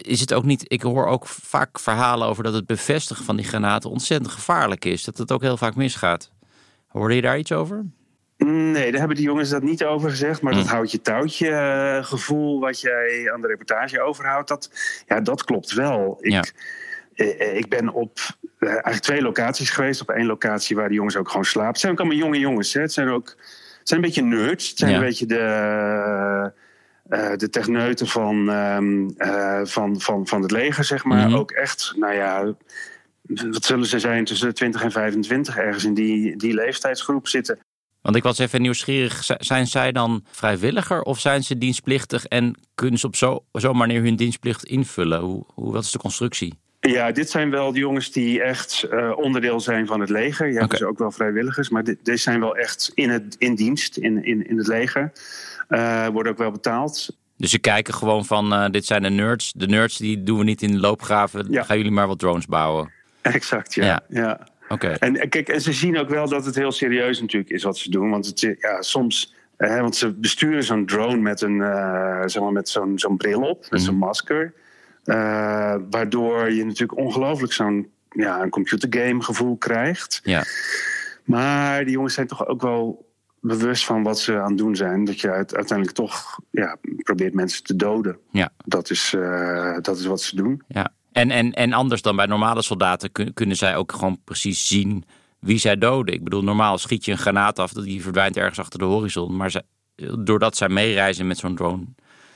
is 0.00 0.20
het 0.20 0.32
ook 0.34 0.44
niet, 0.44 0.64
ik 0.72 0.82
hoor 0.82 1.06
ook 1.06 1.26
vaak 1.26 1.78
verhalen 1.78 2.28
over 2.28 2.44
dat 2.44 2.54
het 2.54 2.66
bevestigen 2.66 3.24
van 3.24 3.36
die 3.36 3.46
granaten 3.46 3.90
ontzettend 3.90 4.32
gevaarlijk 4.32 4.84
is. 4.84 5.04
Dat 5.04 5.18
het 5.18 5.32
ook 5.32 5.42
heel 5.42 5.56
vaak 5.56 5.74
misgaat. 5.74 6.30
Hoorde 6.88 7.14
je 7.14 7.22
daar 7.22 7.38
iets 7.38 7.52
over? 7.52 7.84
Nee, 8.36 8.90
daar 8.90 8.98
hebben 8.98 9.16
die 9.16 9.24
jongens 9.26 9.48
dat 9.50 9.62
niet 9.62 9.84
over 9.84 10.10
gezegd. 10.10 10.42
Maar 10.42 10.52
Hm. 10.52 10.58
dat 10.58 10.68
houtje 10.68 11.00
touwtje 11.00 11.48
eh, 11.48 12.04
gevoel 12.04 12.60
wat 12.60 12.80
jij 12.80 13.30
aan 13.32 13.40
de 13.40 13.46
reportage 13.46 14.02
overhoudt, 14.02 14.48
dat, 14.48 14.70
ja, 15.06 15.20
dat 15.20 15.44
klopt 15.44 15.72
wel. 15.72 16.16
Ik, 16.20 16.30
Ja. 16.32 16.42
eh, 17.14 17.56
ik 17.56 17.68
ben 17.68 17.92
op 17.92 18.18
eigenlijk 18.66 19.02
twee 19.02 19.22
locaties 19.22 19.70
geweest. 19.70 20.00
Op 20.00 20.10
één 20.10 20.26
locatie 20.26 20.76
waar 20.76 20.88
die 20.88 20.96
jongens 20.96 21.16
ook 21.16 21.28
gewoon 21.28 21.44
slapen. 21.44 21.70
Het 21.70 21.80
zijn 21.80 21.92
ook 21.92 21.98
allemaal 21.98 22.16
jonge 22.18 22.38
jongens. 22.38 22.72
Hè. 22.72 22.80
Het 22.80 22.92
zijn 22.92 23.08
ook 23.08 23.36
het 23.78 23.88
zijn 23.92 24.02
een 24.02 24.06
beetje 24.06 24.22
nerds. 24.22 24.68
Het 24.68 24.78
zijn 24.78 24.90
Ja. 24.90 24.96
een 24.96 25.02
beetje 25.02 25.26
de, 25.26 26.52
eh, 27.08 27.36
de 27.36 27.50
techneuten 27.50 28.06
van, 28.06 28.50
ehm, 28.50 29.08
eh, 29.16 29.60
van, 29.64 30.00
van, 30.00 30.26
van 30.26 30.42
het 30.42 30.50
leger, 30.50 30.84
zeg 30.84 31.04
maar. 31.04 31.28
Mhm. 31.28 31.36
Ook 31.36 31.50
echt, 31.50 31.92
nou 31.96 32.14
ja, 32.14 32.54
wat 33.50 33.64
zullen 33.64 33.86
ze 33.86 33.98
zijn 33.98 34.24
tussen 34.24 34.48
de 34.48 34.54
20 34.54 34.82
en 34.82 34.92
25 34.92 35.56
ergens 35.56 35.84
in 35.84 35.94
die, 35.94 36.36
die 36.36 36.54
leeftijdsgroep 36.54 37.28
zitten. 37.28 37.58
Want 38.02 38.16
ik 38.16 38.22
was 38.22 38.38
even 38.38 38.62
nieuwsgierig, 38.62 39.24
zijn 39.38 39.66
zij 39.66 39.92
dan 39.92 40.24
vrijwilliger 40.30 41.02
of 41.02 41.20
zijn 41.20 41.42
ze 41.42 41.58
dienstplichtig 41.58 42.26
en 42.26 42.58
kunnen 42.74 43.00
ze 43.00 43.06
op 43.06 43.16
zo, 43.16 43.44
zo'n 43.52 43.76
manier 43.76 44.02
hun 44.02 44.16
dienstplicht 44.16 44.64
invullen? 44.64 45.20
Hoe, 45.20 45.44
hoe, 45.54 45.72
wat 45.72 45.84
is 45.84 45.90
de 45.90 45.98
constructie? 45.98 46.58
Ja, 46.90 47.12
dit 47.12 47.30
zijn 47.30 47.50
wel 47.50 47.72
de 47.72 47.78
jongens 47.78 48.12
die 48.12 48.42
echt 48.42 48.82
eh, 48.82 49.12
onderdeel 49.16 49.60
zijn 49.60 49.86
van 49.86 50.00
het 50.00 50.10
leger. 50.10 50.46
Je 50.46 50.52
hebt 50.52 50.64
Oké. 50.64 50.76
dus 50.76 50.86
ook 50.86 50.98
wel 50.98 51.10
vrijwilligers, 51.10 51.68
maar 51.68 51.84
dit, 51.84 51.98
deze 52.02 52.22
zijn 52.22 52.40
wel 52.40 52.56
echt 52.56 52.90
in, 52.94 53.10
het, 53.10 53.36
in 53.38 53.54
dienst, 53.54 53.96
in, 53.96 54.24
in, 54.24 54.48
in 54.48 54.58
het 54.58 54.66
leger. 54.66 55.12
Eh, 55.68 56.06
worden 56.06 56.32
ook 56.32 56.38
wel 56.38 56.50
betaald. 56.50 57.16
Dus 57.36 57.50
ze 57.50 57.58
kijken 57.58 57.94
gewoon 57.94 58.24
van, 58.24 58.52
eh, 58.52 58.70
dit 58.70 58.86
zijn 58.86 59.02
de 59.02 59.10
nerds. 59.10 59.52
De 59.56 59.66
nerds 59.66 59.96
die 59.96 60.22
doen 60.22 60.38
we 60.38 60.44
niet 60.44 60.62
in 60.62 60.70
de 60.70 60.78
loopgraven. 60.78 61.46
Ja. 61.50 61.62
Gaan 61.62 61.76
jullie 61.76 61.92
maar 61.92 62.06
wat 62.06 62.18
drones 62.18 62.46
bouwen. 62.46 62.90
Exact, 63.22 63.74
ja. 63.74 63.84
Ja. 63.84 64.02
ja. 64.08 64.48
Oké. 64.68 64.88
En 64.88 65.28
kijk, 65.28 65.48
en 65.48 65.60
ze 65.60 65.72
zien 65.72 65.98
ook 65.98 66.08
wel 66.08 66.28
dat 66.28 66.44
het 66.44 66.54
heel 66.54 66.72
serieus 66.72 67.20
natuurlijk 67.20 67.52
is 67.52 67.62
wat 67.62 67.78
ze 67.78 67.90
doen. 67.90 68.10
Want 68.10 68.26
het, 68.26 68.40
ja, 68.40 68.82
soms, 68.82 69.34
want 69.56 69.96
ze 69.96 70.12
besturen 70.12 70.64
zo'n 70.64 70.86
drone 70.86 71.20
met, 71.20 71.40
een, 71.40 71.58
zeg 72.30 72.42
maar 72.42 72.52
met 72.52 72.68
zo'n 72.68 72.98
zo'n 72.98 73.16
bril 73.16 73.40
op, 73.40 73.66
met 73.70 73.82
zo'n 73.82 73.96
masker. 73.96 74.52
Eh, 75.04 75.74
waardoor 75.90 76.50
je 76.52 76.64
natuurlijk 76.64 76.98
ongelooflijk 76.98 77.52
zo'n 77.52 77.88
ja, 78.10 78.42
een 78.42 78.50
computergame 78.50 79.22
gevoel 79.22 79.56
krijgt. 79.56 80.20
Ja. 80.22 80.44
Maar 81.24 81.84
die 81.84 81.92
jongens 81.92 82.14
zijn 82.14 82.26
toch 82.26 82.46
ook 82.46 82.62
wel 82.62 83.12
bewust 83.40 83.84
van 83.84 84.02
wat 84.02 84.18
ze 84.18 84.38
aan 84.40 84.48
het 84.48 84.58
doen 84.58 84.76
zijn. 84.76 85.04
Dat 85.04 85.20
je 85.20 85.30
uit- 85.30 85.54
uiteindelijk 85.54 85.96
toch 85.96 86.38
ja, 86.50 86.76
probeert 86.96 87.34
mensen 87.34 87.64
te 87.64 87.76
doden. 87.76 88.18
Ja. 88.30 88.50
Dat 88.64 88.90
is, 88.90 89.14
eh, 89.14 89.76
dat 89.80 89.98
is 89.98 90.04
wat 90.06 90.22
ze 90.22 90.36
doen. 90.36 90.62
ja. 90.68 90.92
En, 91.12 91.30
en, 91.30 91.52
en 91.52 91.72
anders 91.72 92.02
dan 92.02 92.16
bij 92.16 92.26
normale 92.26 92.62
soldaten 92.62 93.12
kun- 93.12 93.34
kunnen 93.34 93.56
zij 93.56 93.76
ook 93.76 93.92
gewoon 93.92 94.18
precies 94.24 94.66
zien 94.66 95.04
wie 95.38 95.58
zij 95.58 95.78
doden. 95.78 96.14
Ik 96.14 96.24
bedoel, 96.24 96.42
normaal 96.42 96.78
schiet 96.78 97.04
je 97.04 97.12
een 97.12 97.18
granaat 97.18 97.58
af, 97.58 97.72
die 97.72 98.02
verdwijnt 98.02 98.36
ergens 98.36 98.58
achter 98.58 98.78
de 98.78 98.84
horizon. 98.84 99.36
Maar 99.36 99.50
zij, 99.50 99.62
doordat 100.18 100.56
zij 100.56 100.68
meereizen 100.68 101.26
met 101.26 101.38
zo'n 101.38 101.54
drone, 101.54 101.84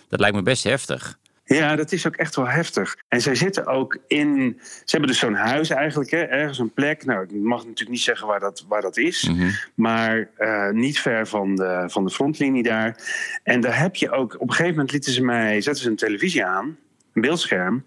dat 0.09 0.21
lijkt 0.21 0.37
me 0.37 0.43
best 0.43 0.65
heftig. 0.65 1.19
Ja, 1.49 1.77
dat 1.77 1.93
is 1.93 2.07
ook 2.07 2.17
echt 2.17 2.37
wel 2.37 2.49
heftig. 2.49 2.97
En 3.09 3.21
zij 3.21 3.35
zitten 3.35 3.67
ook 3.67 3.99
in. 4.07 4.57
Ze 4.61 4.83
hebben 4.85 5.09
dus 5.09 5.19
zo'n 5.19 5.35
huis 5.35 5.71
eigenlijk, 5.71 6.11
hè, 6.11 6.23
ergens 6.23 6.59
een 6.59 6.73
plek. 6.73 7.05
Nou, 7.05 7.23
ik 7.23 7.33
mag 7.33 7.59
natuurlijk 7.59 7.91
niet 7.91 8.01
zeggen 8.01 8.27
waar 8.27 8.41
dat, 8.41 8.65
waar 8.69 8.81
dat 8.81 8.97
is. 8.97 9.31
Maar 9.75 10.29
eh, 10.37 10.71
niet 10.71 11.01
ver 11.01 11.27
van 11.27 11.55
de, 11.57 11.85
van 11.87 12.05
de 12.05 12.11
frontlinie 12.11 12.63
daar. 12.63 12.97
En 13.43 13.61
daar 13.61 13.79
heb 13.79 13.97
je 13.97 14.11
ook. 14.11 14.35
Op 14.35 14.41
een 14.41 14.51
gegeven 14.51 14.71
moment 14.71 14.93
lieten 14.93 15.13
ze 15.13 15.25
mij. 15.25 15.61
zetten 15.61 15.83
ze 15.83 15.91
een 15.91 15.97
televisie 15.97 16.45
aan, 16.45 16.77
een 17.13 17.23
beeldscherm. 17.23 17.85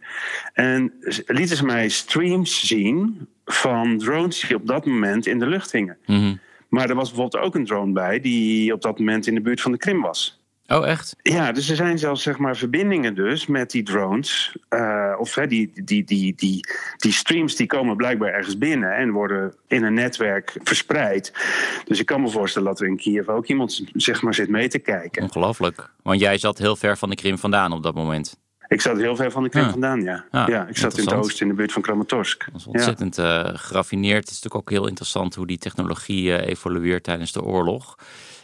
En 0.54 0.94
lieten 1.26 1.58
ze 1.58 1.66
mij 1.66 1.90
streams 1.90 2.68
zien 2.68 3.28
van 3.46 3.98
drones 3.98 4.40
die 4.40 4.56
op 4.56 4.68
dat 4.68 4.86
moment 4.86 5.26
in 5.26 5.40
de 5.40 5.48
lucht 5.48 5.72
hingen. 5.72 5.98
Mhm. 6.06 6.36
Maar 6.70 6.90
er 6.90 6.96
was 6.96 7.12
bijvoorbeeld 7.12 7.44
ook 7.44 7.56
een 7.56 7.66
drone 7.66 7.92
bij 7.92 8.20
die 8.20 8.74
op 8.74 8.82
dat 8.82 9.00
moment 9.00 9.28
in 9.28 9.36
de 9.36 9.42
buurt 9.42 9.62
van 9.62 9.72
de 9.72 9.78
Krim 9.78 10.02
was. 10.02 10.41
Oh, 10.72 10.88
echt? 10.88 11.16
Ja, 11.22 11.52
dus 11.52 11.70
er 11.70 11.76
zijn 11.76 12.00
zelfs 12.00 12.24
zeg 12.24 12.38
maar, 12.38 12.56
verbindingen 12.58 13.16
dus 13.16 13.46
met 13.48 13.72
die 13.72 13.84
drones. 13.84 14.56
eh, 14.70 15.16
of 15.20 15.36
hè, 15.36 15.48
die, 15.48 15.72
die, 15.84 16.04
die, 16.04 16.34
die, 16.36 16.66
die 16.98 17.12
streams 17.12 17.56
die 17.56 17.68
komen 17.68 17.96
blijkbaar 17.96 18.34
ergens 18.34 18.58
binnen 18.58 18.96
en 18.96 19.12
worden 19.12 19.54
in 19.68 19.84
een 19.84 19.94
netwerk 19.94 20.56
verspreid. 20.64 21.34
Dus 21.86 22.00
ik 22.00 22.06
kan 22.06 22.22
me 22.22 22.30
voorstellen 22.30 22.68
dat 22.68 22.80
er 22.80 22.88
in 22.88 22.98
Kiev 22.98 23.28
ook 23.28 23.48
iemand 23.48 23.84
zeg 23.94 24.22
maar, 24.22 24.34
zit 24.34 24.50
mee 24.50 24.68
te 24.68 24.80
kijken. 24.80 25.22
Ongelooflijk. 25.24 25.90
Want 26.04 26.20
jij 26.20 26.38
zat 26.38 26.58
heel 26.58 26.76
ver 26.76 26.98
van 26.98 27.10
de 27.10 27.16
Krim 27.16 27.38
vandaan 27.38 27.72
op 27.72 27.84
dat 27.84 27.96
moment. 27.96 28.40
Ik 28.68 28.82
zat 28.82 28.98
heel 28.98 29.16
ver 29.16 29.32
van 29.32 29.44
de 29.44 29.50
Krim 29.50 29.64
Ja. 29.64 29.70
vandaan, 29.70 30.02
ja. 30.02 30.26
Ja, 30.32 30.48
ja. 30.48 30.68
Ik 30.68 30.78
zat 30.78 30.98
in 30.98 31.04
het 31.06 31.14
oosten 31.14 31.42
in 31.42 31.48
de 31.48 31.54
buurt 31.58 31.72
van 31.72 31.82
Kramatorsk. 31.82 32.46
Dat 32.52 32.56
is 32.56 32.64
Ja. 32.66 32.72
ontzettend 32.72 33.18
eh, 33.18 33.50
geraffineerd. 33.54 34.20
Het 34.20 34.30
is 34.30 34.42
natuurlijk 34.42 34.56
ook 34.70 34.70
heel 34.78 34.88
interessant 34.88 35.36
hoe 35.36 35.48
die 35.48 35.58
technologie 35.58 36.36
eh, 36.36 36.50
evolueert 36.50 37.04
tijdens 37.04 37.32
de 37.32 37.44
oorlog. 37.44 37.96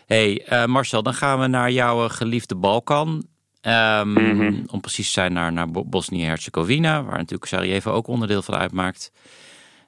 Hey, 0.08 0.46
eh, 0.46 0.66
Marcel, 0.66 1.04
dan 1.04 1.14
gaan 1.14 1.40
we 1.40 1.48
naar 1.48 1.72
jouw 1.72 2.04
eh, 2.04 2.10
geliefde 2.10 2.56
Balkan. 2.56 3.26
Ehm, 3.62 4.12
Mhm. 4.14 4.64
Om 4.72 4.82
precies 4.82 5.06
te 5.06 5.12
zijn 5.12 5.34
naar, 5.34 5.54
naar 5.54 5.72
Bo- 5.72 5.86
Bosnië-Herzegovina, 5.86 7.04
waar 7.04 7.18
natuurlijk 7.18 7.46
Sarajevo 7.46 7.92
ook 7.92 8.08
onderdeel 8.08 8.42
van 8.42 8.56
uitmaakt. 8.56 9.12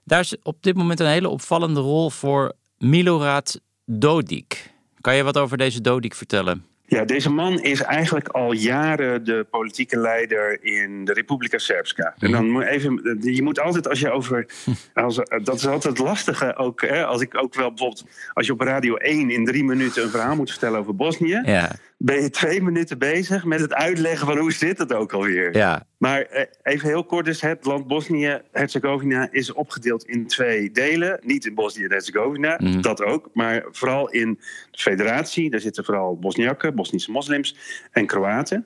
Daar 0.03 0.19
is 0.19 0.35
op 0.43 0.63
dit 0.63 0.75
moment 0.75 0.99
een 0.99 1.07
hele 1.07 1.29
opvallende 1.29 1.79
rol 1.79 2.09
voor 2.09 2.53
Milorad 2.77 3.61
Dodik. 3.85 4.73
Kan 5.01 5.15
je 5.15 5.23
wat 5.23 5.37
over 5.37 5.57
deze 5.57 5.81
Dodik 5.81 6.15
vertellen? 6.15 6.65
Ja, 6.89 7.05
deze 7.05 7.29
man 7.29 7.59
is 7.61 7.81
eigenlijk 7.81 8.27
al 8.27 8.51
jaren 8.51 9.23
de 9.25 9.45
politieke 9.49 9.97
leider 9.97 10.63
in 10.63 11.05
de 11.05 11.13
Republika 11.13 11.57
Srpska. 11.57 12.13
En 12.19 12.31
dan 12.31 12.49
moet 12.49 12.63
even, 12.63 13.17
je 13.21 13.43
moet 13.43 13.59
altijd 13.59 13.87
als 13.89 13.99
je 13.99 14.11
over, 14.11 14.45
als, 14.93 15.15
dat 15.43 15.55
is 15.55 15.67
altijd 15.67 15.97
het 15.97 16.07
lastige 16.07 16.55
ook, 16.55 16.81
hè, 16.81 17.05
als 17.05 17.21
ik 17.21 17.37
ook 17.37 17.53
wel 17.53 17.69
bijvoorbeeld, 17.69 18.05
als 18.33 18.45
je 18.45 18.53
op 18.53 18.61
Radio 18.61 18.95
1 18.95 19.29
in 19.29 19.45
drie 19.45 19.63
minuten 19.63 20.03
een 20.03 20.09
verhaal 20.09 20.35
moet 20.35 20.49
vertellen 20.49 20.79
over 20.79 20.95
Bosnië, 20.95 21.41
Ja, 21.45 21.71
ben 22.01 22.21
je 22.21 22.29
twee 22.29 22.61
minuten 22.61 22.97
bezig 22.97 23.43
met 23.45 23.59
het 23.59 23.73
uitleggen 23.73 24.27
van 24.27 24.37
hoe 24.37 24.53
zit 24.53 24.77
het 24.77 24.93
ook 24.93 25.13
alweer. 25.13 25.55
ja. 25.57 25.87
Maar 25.97 26.21
eh, 26.21 26.45
even 26.63 26.87
heel 26.87 27.03
kort 27.03 27.25
dus, 27.25 27.41
het 27.41 27.65
land 27.65 27.87
Bosnië-Herzegovina 27.87 29.27
is 29.31 29.53
opgedeeld 29.53 30.03
in 30.05 30.27
twee 30.27 30.71
delen. 30.71 31.19
Niet 31.23 31.45
in 31.45 31.55
Bosnië-Herzegovina, 31.55 32.57
Mhm. 32.61 32.81
dat 32.81 33.03
ook. 33.03 33.29
Maar 33.33 33.65
vooral 33.71 34.09
in 34.09 34.39
de 34.71 34.79
federatie. 34.81 35.49
Daar 35.49 35.59
zitten 35.59 35.85
vooral 35.85 36.17
Bosniakken, 36.19 36.75
Bosnische 36.75 37.11
moslims 37.11 37.55
en 37.91 38.05
Kroaten. 38.05 38.65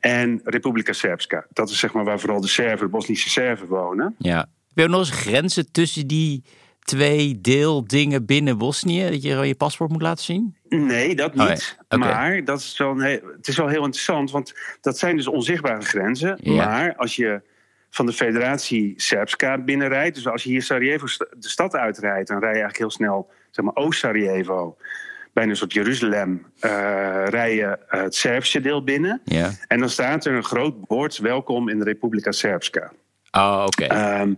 En 0.00 0.40
Republika 0.44 0.92
Srpska. 0.92 1.46
Dat 1.52 1.70
is 1.70 1.78
zeg 1.78 1.92
maar 1.92 2.04
waar 2.04 2.20
vooral 2.20 2.40
de 2.40 2.48
Serven, 2.48 2.90
Bosnische 2.90 3.28
Serven 3.30 3.66
wonen. 3.68 4.14
Ja. 4.18 4.36
Heb 4.38 4.48
je 4.74 4.82
ook 4.82 4.88
nog 4.88 4.98
eens 4.98 5.10
grenzen 5.10 5.72
tussen 5.72 6.06
die 6.06 6.44
twee 6.80 7.40
deeldingen 7.40 8.26
binnen 8.26 8.58
Bosnië? 8.58 9.10
Dat 9.10 9.22
je 9.22 9.30
gewoon 9.30 9.48
je 9.48 9.54
paspoort 9.54 9.90
moet 9.90 10.02
laten 10.02 10.24
zien? 10.24 10.56
Nee, 10.68 11.14
dat 11.14 11.34
Oh 11.36 11.48
niet. 11.48 11.78
Maar 11.88 12.44
dat 12.44 12.58
is 12.58 12.78
wel 12.78 12.96
het 12.96 13.48
is 13.48 13.56
wel 13.56 13.68
heel 13.68 13.84
interessant, 13.84 14.30
want 14.30 14.54
dat 14.80 14.98
zijn 14.98 15.16
dus 15.16 15.26
onzichtbare 15.26 15.80
grenzen. 15.80 16.38
Ja. 16.40 16.64
Maar 16.64 16.94
als 16.96 17.16
je 17.16 17.40
van 17.90 18.06
de 18.06 18.12
federatie 18.12 18.92
Srpska 18.96 19.58
binnenrijdt, 19.58 20.14
dus 20.14 20.26
als 20.26 20.42
je 20.42 20.48
hier 20.48 20.62
Sarajevo 20.62 21.06
de 21.38 21.48
stad 21.48 21.74
uitrijdt, 21.74 22.28
dan 22.28 22.38
rij 22.38 22.48
je 22.48 22.60
eigenlijk 22.60 22.78
heel 22.78 22.90
snel, 22.90 23.30
zeg 23.50 23.64
maar, 23.64 23.74
Oost-Sarajevo, 23.74 24.76
bijna 25.32 25.50
een 25.50 25.56
soort 25.56 25.72
Jeruzalem, 25.72 26.46
eh 26.60 27.24
rij 27.28 27.54
je 27.54 27.78
het 27.86 28.14
Servische 28.14 28.60
deel 28.60 28.84
binnen. 28.84 29.20
Ja. 29.24 29.50
En 29.66 29.78
dan 29.78 29.88
staat 29.88 30.24
er 30.24 30.32
een 30.32 30.44
groot 30.44 30.86
bord, 30.86 31.18
welkom 31.18 31.68
in 31.68 31.78
de 31.78 31.84
Republika 31.84 32.32
Srpska. 32.32 32.92
Oh, 33.30 33.64
oké. 33.66 33.84
Ehm, 33.84 34.34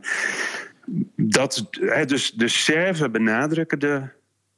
dat, 1.16 1.68
dus 2.06 2.30
de 2.30 2.48
Serven 2.48 3.12
benadrukken 3.12 3.78
de 3.78 4.02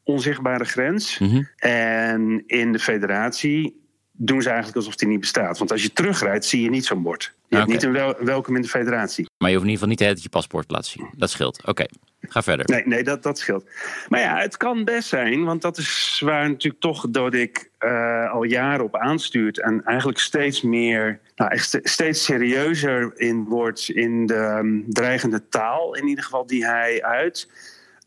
onzichtbare 0.04 0.64
grens. 0.64 1.18
Mhm. 1.18 1.42
En 1.56 2.42
in 2.46 2.72
de 2.72 2.78
federatie 2.78 3.80
doen 4.12 4.42
ze 4.42 4.48
eigenlijk 4.48 4.76
alsof 4.76 4.96
die 4.96 5.08
niet 5.08 5.20
bestaat. 5.20 5.58
Want 5.58 5.72
als 5.72 5.82
je 5.82 5.92
terugrijdt, 5.92 6.44
zie 6.44 6.62
je 6.62 6.70
niet 6.70 6.84
zo'n 6.84 7.02
bord. 7.02 7.34
Je 7.48 7.56
hebt 7.56 7.68
niet 7.68 7.82
een 7.82 7.92
wel, 7.92 8.14
welkom 8.18 8.56
in 8.56 8.62
de 8.62 8.68
federatie. 8.68 9.26
Maar 9.38 9.50
je 9.50 9.56
hoeft 9.56 9.68
in 9.68 9.72
ieder 9.72 9.72
geval 9.72 9.88
niet 9.88 9.98
de 9.98 10.04
hele 10.04 10.18
je 10.22 10.28
paspoort 10.28 10.68
te 10.68 10.74
laten 10.74 10.90
zien. 10.90 11.08
Dat 11.16 11.30
scheelt. 11.30 11.66
Oké, 11.66 11.84
ga 12.20 12.42
verder. 12.42 12.66
Nee, 12.68 12.86
nee 12.86 13.04
dat, 13.04 13.22
dat 13.22 13.38
scheelt. 13.38 13.64
Maar 14.08 14.20
ja, 14.20 14.38
het 14.38 14.56
kan 14.56 14.84
best 14.84 15.08
zijn, 15.08 15.44
want 15.44 15.62
dat 15.62 15.78
is 15.78 16.22
waar 16.24 16.48
natuurlijk 16.48 16.82
toch 16.82 17.10
Dodik 17.10 17.70
uh, 17.80 18.32
al 18.32 18.42
jaren 18.42 18.84
op 18.84 18.96
aanstuurt. 18.96 19.60
En 19.60 19.84
eigenlijk 19.84 20.18
steeds 20.18 20.62
meer, 20.62 21.20
nou, 21.36 21.50
echt 21.50 21.78
steeds 21.82 22.24
serieuzer 22.24 23.12
in 23.16 23.44
wordt 23.44 23.88
in 23.88 24.26
de 24.26 24.56
um, 24.58 24.84
dreigende 24.88 25.48
taal, 25.48 25.94
in 25.94 26.06
ieder 26.06 26.24
geval 26.24 26.46
die 26.46 26.66
hij 26.66 27.02
uit. 27.02 27.50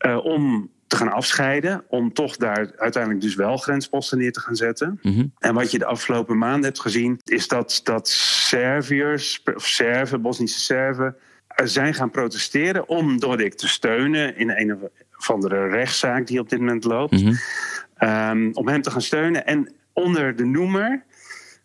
Uh, 0.05 0.25
om 0.25 0.69
te 0.87 0.95
gaan 0.95 1.11
afscheiden. 1.11 1.83
Om 1.87 2.13
toch 2.13 2.37
daar 2.37 2.71
uiteindelijk 2.77 3.23
dus 3.23 3.35
wel 3.35 3.57
grensposten 3.57 4.17
neer 4.17 4.31
te 4.31 4.39
gaan 4.39 4.55
zetten. 4.55 4.99
Mhm. 5.01 5.25
En 5.39 5.53
wat 5.53 5.71
je 5.71 5.77
de 5.77 5.85
afgelopen 5.85 6.37
maanden 6.37 6.63
hebt 6.63 6.79
gezien, 6.79 7.19
is 7.23 7.47
dat, 7.47 7.81
dat 7.83 8.07
Serviërs, 8.09 9.43
of 9.55 9.65
Serven, 9.65 10.21
Bosnische 10.21 10.59
Serven, 10.59 11.15
zijn 11.63 11.93
gaan 11.93 12.11
protesteren 12.11 12.89
om 12.89 13.19
Dodik 13.19 13.53
te 13.53 13.67
steunen 13.67 14.37
in 14.37 14.49
een 14.49 14.91
of 15.17 15.31
andere 15.31 15.67
rechtszaak 15.67 16.27
die 16.27 16.39
op 16.39 16.49
dit 16.49 16.59
moment 16.59 16.83
loopt. 16.83 17.21
Mhm. 17.21 17.33
Um, 17.99 18.53
om 18.53 18.67
hem 18.67 18.81
te 18.81 18.91
gaan 18.91 19.01
steunen. 19.01 19.45
En 19.45 19.73
onder 19.93 20.35
de 20.35 20.45
noemer. 20.45 21.03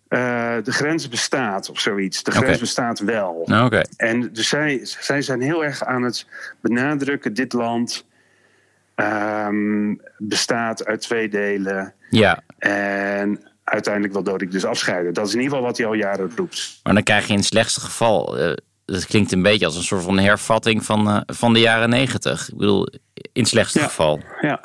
Uh, 0.09 0.55
de 0.63 0.73
grens 0.73 1.09
bestaat 1.09 1.71
of 1.71 1.81
zoiets. 1.81 2.23
De 2.23 2.31
grens 2.31 2.59
bestaat 2.59 2.99
wel. 2.99 3.43
Nou, 3.45 3.67
oké. 3.67 3.83
En 3.97 4.33
dus 4.33 4.49
zij, 4.49 4.81
zij 4.83 5.23
zijn 5.23 5.41
heel 5.41 5.65
erg 5.65 5.85
aan 5.85 6.03
het 6.03 6.27
benadrukken: 6.61 7.35
dit 7.35 7.53
land 7.53 8.07
ehm, 9.01 9.95
bestaat 10.19 10.85
uit 10.85 11.01
twee 11.01 11.29
delen. 11.29 11.95
Ja, 12.11 12.41
En 12.59 13.41
uiteindelijk 13.65 14.13
wil 14.13 14.23
Dodik 14.23 14.51
dus 14.51 14.65
afscheiden. 14.65 15.15
Dat 15.15 15.27
is 15.27 15.33
in 15.35 15.39
ieder 15.41 15.53
geval 15.53 15.69
wat 15.69 15.79
hij 15.79 15.87
al 15.87 15.95
jaren 15.95 16.33
roept. 16.37 16.81
maar 16.83 16.95
dan 16.95 17.03
krijg 17.03 17.27
je 17.27 17.33
in 17.33 17.39
het 17.39 17.47
slechtste 17.47 17.81
geval... 17.81 18.39
eh, 18.39 18.53
dat 18.85 19.07
klinkt 19.07 19.33
een 19.33 19.43
beetje 19.43 19.67
als 19.67 19.77
een 19.77 19.83
soort 19.83 20.03
van 20.03 20.19
hervatting 20.19 20.85
van, 20.85 21.09
eh, 21.11 21.21
van 21.27 21.53
de 21.53 21.61
jaren 21.61 21.89
negentig. 21.91 22.49
Ik 22.49 22.57
bedoel, 22.57 22.87
in 23.15 23.41
het 23.43 23.49
slechtste 23.49 23.79
Ja. 23.79 23.85
geval. 23.85 24.21
Ja, 24.41 24.61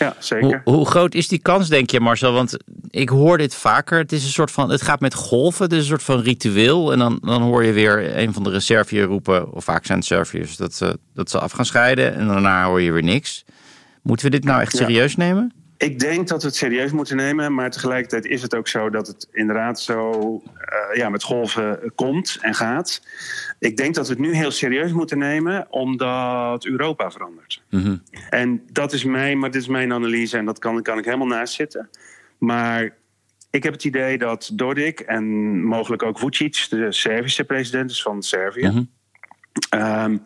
ja 0.00 0.14
zeker. 0.18 0.60
Hoe, 0.64 0.74
hoe 0.74 0.86
groot 0.86 1.14
is 1.14 1.28
die 1.28 1.38
kans, 1.38 1.68
denk 1.68 1.90
je, 1.90 2.00
Marcel? 2.00 2.32
Want 2.32 2.56
ik 2.90 3.08
hoor 3.08 3.38
dit 3.38 3.54
vaker. 3.54 3.98
Het 3.98 4.12
is 4.12 4.24
een 4.24 4.30
soort 4.30 4.50
van. 4.50 4.70
Het 4.70 4.82
gaat 4.82 5.00
met 5.00 5.14
golven. 5.14 5.62
Het 5.64 5.72
is 5.72 5.78
een 5.78 5.84
soort 5.84 6.02
van 6.02 6.20
ritueel. 6.20 6.92
En 6.92 6.98
dan, 6.98 7.18
dan 7.22 7.42
hoor 7.42 7.64
je 7.64 7.72
weer 7.72 8.16
een 8.18 8.32
van 8.32 8.42
de 8.42 8.60
Serviërs 8.60 9.06
roepen. 9.06 9.52
Of 9.52 9.64
vaak 9.64 9.86
zijn 9.86 9.98
het 9.98 10.06
Serviërs 10.06 10.56
dat 10.56 10.74
ze, 10.74 10.98
dat 11.14 11.30
ze 11.30 11.38
af 11.38 11.52
gaan 11.52 11.64
scheiden. 11.64 12.14
En 12.14 12.26
daarna 12.28 12.64
hoor 12.64 12.80
je 12.80 12.92
weer 12.92 13.02
niks. 13.02 13.44
Moeten 14.02 14.24
we 14.26 14.32
dit 14.32 14.44
nou 14.44 14.60
echt 14.60 14.72
Ja. 14.72 14.78
serieus 14.78 15.16
nemen? 15.16 15.52
Ik 15.80 15.98
denk 15.98 16.28
dat 16.28 16.42
we 16.42 16.48
het 16.48 16.56
serieus 16.56 16.92
moeten 16.92 17.16
nemen, 17.16 17.54
maar 17.54 17.70
tegelijkertijd 17.70 18.26
is 18.26 18.42
het 18.42 18.54
ook 18.54 18.68
zo 18.68 18.90
dat 18.90 19.06
het 19.06 19.28
inderdaad 19.32 19.80
zo 19.80 20.12
eh, 20.54 20.96
ja, 20.96 21.08
met 21.08 21.22
golven 21.22 21.92
komt 21.94 22.38
en 22.40 22.54
gaat. 22.54 23.02
Ik 23.58 23.76
denk 23.76 23.94
dat 23.94 24.06
we 24.06 24.12
het 24.12 24.22
nu 24.22 24.34
heel 24.34 24.50
serieus 24.50 24.92
moeten 24.92 25.18
nemen, 25.18 25.66
omdat 25.70 26.64
Europa 26.64 27.10
verandert. 27.10 27.62
Mhm. 27.70 27.96
En 28.30 28.62
dat 28.72 28.92
is 28.92 29.04
mijn, 29.04 29.38
maar 29.38 29.50
dit 29.50 29.60
is 29.60 29.68
mijn 29.68 29.92
analyse 29.92 30.36
en 30.36 30.44
dat 30.44 30.58
kan, 30.58 30.82
kan 30.82 30.98
ik 30.98 31.04
helemaal 31.04 31.26
naast 31.26 31.54
zitten. 31.54 31.88
Maar 32.38 32.96
ik 33.50 33.62
heb 33.62 33.72
het 33.72 33.84
idee 33.84 34.18
dat 34.18 34.50
Dodik 34.52 35.00
en 35.00 35.24
mogelijk 35.64 36.02
ook 36.02 36.18
Vucic, 36.18 36.66
de 36.70 36.92
Servische 36.92 37.44
president 37.44 37.90
is 37.90 38.02
van 38.02 38.22
Servië, 38.22 38.66
Mhm. 38.68 38.82
ehm, 39.70 40.16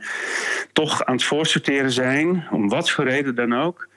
toch 0.72 1.04
aan 1.04 1.14
het 1.14 1.24
voorsorteren 1.24 1.90
zijn, 1.90 2.44
om 2.50 2.68
wat 2.68 2.90
voor 2.90 3.04
reden 3.04 3.34
dan 3.34 3.54
ook, 3.54 3.88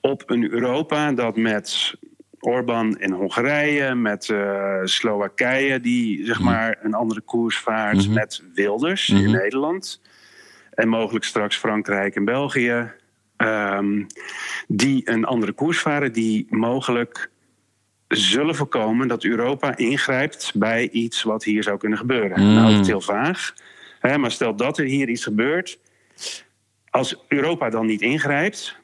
op 0.00 0.30
een 0.30 0.50
Europa 0.50 1.12
dat 1.12 1.36
met 1.36 1.94
Orbán 2.40 2.98
in 3.00 3.12
Hongarije, 3.12 3.94
met 3.94 4.28
eh, 4.30 4.80
Slowakije, 4.84 5.80
die 5.80 6.26
zeg 6.26 6.40
maar 6.40 6.78
een 6.82 6.94
andere 6.94 7.20
koers 7.20 7.58
vaart, 7.58 7.96
Mhm. 8.06 8.12
met 8.12 8.42
Wilders 8.54 9.08
Mhm. 9.08 9.24
in 9.24 9.30
Nederland 9.30 10.00
en 10.70 10.88
mogelijk 10.88 11.24
straks 11.24 11.56
Frankrijk 11.56 12.14
en 12.14 12.24
België, 12.24 12.92
ehm, 13.36 14.02
die 14.68 15.10
een 15.10 15.24
andere 15.24 15.52
koers 15.52 15.78
varen, 15.80 16.12
die 16.12 16.46
mogelijk 16.50 17.30
zullen 18.08 18.54
voorkomen 18.54 19.08
dat 19.08 19.24
Europa 19.24 19.76
ingrijpt 19.76 20.52
bij 20.54 20.88
iets 20.88 21.22
wat 21.22 21.44
hier 21.44 21.62
zou 21.62 21.78
kunnen 21.78 21.98
gebeuren. 21.98 22.40
Mm. 22.40 22.54
Nou, 22.54 22.70
het 22.72 22.80
is 22.80 22.86
heel 22.86 23.00
vaag, 23.00 23.54
hè, 24.00 24.18
maar 24.18 24.30
stel 24.30 24.56
dat 24.56 24.78
er 24.78 24.84
hier 24.84 25.08
iets 25.08 25.22
gebeurt, 25.22 25.78
als 26.90 27.24
Europa 27.28 27.70
dan 27.70 27.86
niet 27.86 28.00
ingrijpt, 28.00 28.76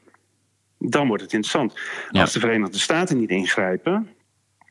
dan 0.89 1.07
wordt 1.07 1.23
het 1.23 1.33
interessant. 1.33 1.79
Ja. 2.09 2.21
Als 2.21 2.33
de 2.33 2.39
Verenigde 2.39 2.79
Staten 2.79 3.17
niet 3.17 3.29
ingrijpen, 3.29 4.09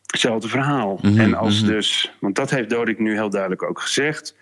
hetzelfde 0.07 0.49
verhaal. 0.49 0.99
Mhm, 1.03 1.21
en 1.21 1.35
als 1.35 1.63
mhm. 1.63 1.71
dus, 1.71 2.13
want 2.21 2.35
dat 2.35 2.51
heeft 2.51 2.71
Dodik 2.71 2.99
nu 2.99 3.13
heel 3.13 3.31
duidelijk 3.31 3.63
ook 3.63 3.81
gezegd. 3.81 4.37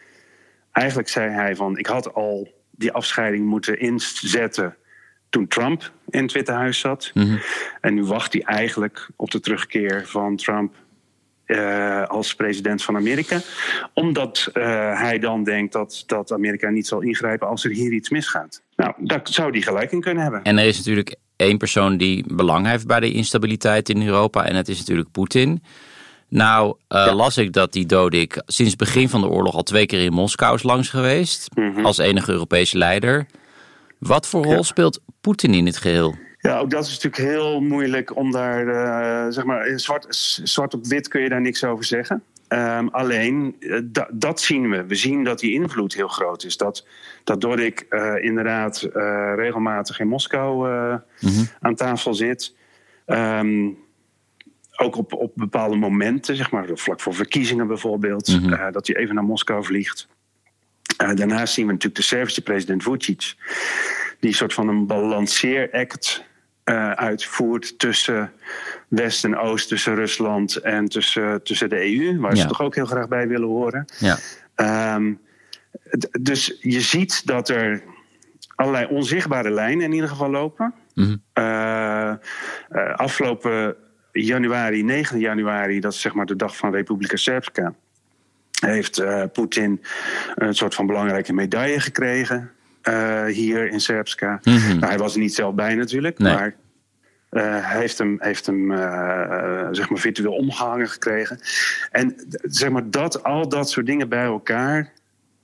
Eigenlijk 0.73 1.09
zei 1.09 1.31
hij 1.31 1.57
van, 1.57 1.79
ik 1.79 1.87
had 1.87 2.15
al 2.15 2.49
die 2.71 2.93
afscheiding 2.93 3.47
moeten 3.47 3.81
inzetten 3.81 4.77
toen 5.29 5.49
Trump 5.49 5.93
in 6.09 6.23
het 6.23 6.33
Witte 6.33 6.53
Huis 6.53 6.79
zat. 6.79 7.11
Mhm. 7.15 7.37
En 7.81 7.95
nu 7.95 8.05
wacht 8.05 8.33
hij 8.33 8.43
eigenlijk 8.43 9.09
op 9.17 9.31
de 9.31 9.41
terugkeer 9.41 10.07
van 10.07 10.37
Trump 10.37 10.75
eh, 11.45 12.07
als 12.07 12.35
president 12.35 12.83
van 12.83 12.97
Amerika. 12.97 13.41
Omdat 13.95 14.51
eh, 14.53 14.63
hij 15.01 15.19
dan 15.19 15.45
denkt 15.45 15.73
dat, 15.73 16.03
dat 16.07 16.33
Amerika 16.33 16.71
niet 16.71 16.87
zal 16.87 17.01
ingrijpen 17.01 17.49
als 17.49 17.65
er 17.65 17.71
hier 17.71 17.93
iets 17.93 18.11
misgaat. 18.11 18.63
Nou, 18.77 18.95
daar 18.99 19.21
zou 19.23 19.51
hij 19.51 19.61
gelijk 19.61 19.93
in 19.93 20.01
kunnen 20.01 20.23
hebben. 20.23 20.43
En 20.43 20.59
er 20.59 20.67
is 20.67 20.77
natuurlijk 20.77 21.17
één 21.41 21.59
persoon 21.59 21.97
die 21.97 22.25
belang 22.35 22.67
heeft 22.67 22.87
bij 22.87 23.01
de 23.01 23.13
instabiliteit 23.13 23.89
in 23.89 24.07
Europa. 24.07 24.45
En 24.45 24.55
dat 24.55 24.69
is 24.69 24.79
natuurlijk 24.79 25.11
Poetin. 25.11 25.63
Nou, 26.29 26.75
eh, 26.89 27.05
Ja. 27.07 27.15
las 27.15 27.37
ik 27.39 27.53
dat 27.53 27.73
die 27.73 27.87
Dodik 27.87 28.43
sinds 28.47 28.71
het 28.73 28.81
begin 28.81 29.09
van 29.09 29.21
de 29.21 29.29
oorlog 29.29 29.55
al 29.55 29.63
twee 29.63 29.87
keer 29.87 30.01
in 30.05 30.13
Moskou 30.13 30.55
is 30.55 30.63
langs 30.63 30.89
geweest. 30.89 31.49
Mhm. 31.55 31.85
Als 31.85 31.99
enige 31.99 32.33
Europese 32.33 32.79
leider. 32.79 33.27
Wat 33.99 34.27
voor 34.27 34.43
rol 34.45 34.53
Ja. 34.53 34.63
speelt 34.63 35.01
Poetin 35.21 35.55
in 35.55 35.67
het 35.67 35.77
geheel? 35.77 36.15
Ja, 36.39 36.59
ook 36.59 36.71
dat 36.71 36.85
is 36.87 36.91
natuurlijk 37.01 37.33
heel 37.33 37.61
moeilijk 37.61 38.17
om 38.17 38.31
daar, 38.33 38.67
eh, 38.69 39.33
zeg 39.33 39.45
maar, 39.45 39.79
zwart, 39.79 40.07
zwart 40.45 40.75
op 40.75 40.87
wit 40.87 41.09
kun 41.09 41.21
je 41.23 41.29
daar 41.29 41.41
niks 41.41 41.65
over 41.65 41.85
zeggen. 41.85 42.23
Ehm, 42.49 42.87
alleen, 42.87 43.57
eh, 43.61 43.79
da- 43.85 44.09
dat 44.13 44.41
zien 44.41 44.71
we. 44.71 44.85
We 44.87 44.95
zien 44.95 45.25
dat 45.25 45.39
die 45.39 45.53
invloed 45.53 45.95
heel 45.95 46.09
groot 46.09 46.45
is. 46.45 46.57
Dat, 46.57 46.87
dat 47.31 47.41
Dodik 47.41 47.87
eh, 47.89 48.15
inderdaad 48.25 48.83
eh, 48.83 49.33
regelmatig 49.37 50.01
in 50.01 50.09
Moskou 50.09 50.71
eh, 50.71 50.95
Mhm. 51.21 51.45
aan 51.61 51.75
tafel 51.75 52.15
zit. 52.15 52.55
Ehm, 53.07 53.69
ook 54.77 54.97
op, 54.97 55.13
op 55.13 55.33
bepaalde 55.35 55.77
momenten, 55.77 56.37
zeg 56.37 56.51
maar, 56.51 56.67
vlak 56.75 57.01
voor 57.01 57.15
verkiezingen 57.15 57.67
bijvoorbeeld, 57.67 58.29
Mhm. 58.29 58.73
dat 58.73 58.87
hij 58.87 58.97
even 58.97 59.15
naar 59.15 59.25
Moskou 59.25 59.65
vliegt. 59.65 60.09
Daarnaast 60.97 61.55
zien 61.55 61.67
we 61.67 61.73
natuurlijk 61.73 62.01
de 62.01 62.07
Servische 62.07 62.43
president 62.43 62.83
Vucic, 62.83 63.35
die 64.21 64.31
een 64.31 64.37
soort 64.37 64.55
van 64.55 64.69
een 64.69 64.87
balanceeract 64.87 66.25
uitvoert 66.95 67.79
tussen 67.79 68.33
West 68.89 69.25
en 69.25 69.37
Oost, 69.37 69.69
tussen 69.69 69.95
Rusland 69.95 70.57
en 70.57 70.89
tussen, 70.89 71.43
tussen 71.43 71.69
de 71.69 71.85
EU, 71.85 72.19
waar 72.21 72.37
ze 72.37 72.47
toch 72.47 72.61
ook 72.63 72.75
heel 72.75 72.87
graag 72.87 73.09
bij 73.09 73.29
willen 73.29 73.49
horen. 73.49 73.85
Ja. 73.99 74.19
Ehm, 74.55 75.13
dus 76.21 76.57
je 76.61 76.81
ziet 76.81 77.27
dat 77.27 77.49
er 77.49 77.83
allerlei 78.55 78.87
onzichtbare 78.87 79.51
lijnen 79.51 79.85
in 79.85 79.93
ieder 79.93 80.09
geval 80.09 80.31
lopen. 80.31 80.75
Eh, 81.33 82.15
afgelopen 82.95 83.77
januari, 84.13 84.83
9 84.83 85.19
januari, 85.19 85.81
dat 85.81 85.93
is 85.93 86.01
zeg 86.01 86.15
maar 86.15 86.27
de 86.27 86.37
dag 86.37 86.57
van 86.57 86.73
Republika 86.73 87.17
Srpska, 87.17 87.75
heeft 88.67 88.99
eh, 88.99 89.23
Poetin 89.33 89.83
een 90.35 90.55
soort 90.55 90.75
van 90.75 90.87
belangrijke 90.87 91.33
medaille 91.33 91.81
gekregen 91.81 92.51
hier 93.27 93.69
in 93.69 93.81
Srpska. 93.81 94.41
Mhm. 94.43 94.69
Nou, 94.69 94.87
hij 94.87 94.99
was 94.99 95.15
er 95.15 95.21
niet 95.21 95.35
zelf 95.35 95.55
bij 95.55 95.75
natuurlijk, 95.75 96.19
Nee. 96.19 96.35
maar 96.35 96.55
hij 97.31 97.81
heeft 97.81 97.99
hem, 97.99 98.17
heeft 98.19 98.47
hem 98.47 98.71
zeg 99.75 99.89
maar 99.91 99.99
virtueel 99.99 100.33
omgehangen 100.33 100.89
gekregen. 100.89 101.39
En 101.91 102.15
zeg 102.43 102.71
maar 102.71 102.91
dat, 102.91 103.23
al 103.23 103.49
dat 103.49 103.71
soort 103.71 103.87
dingen 103.87 104.09
bij 104.09 104.25
elkaar 104.25 104.93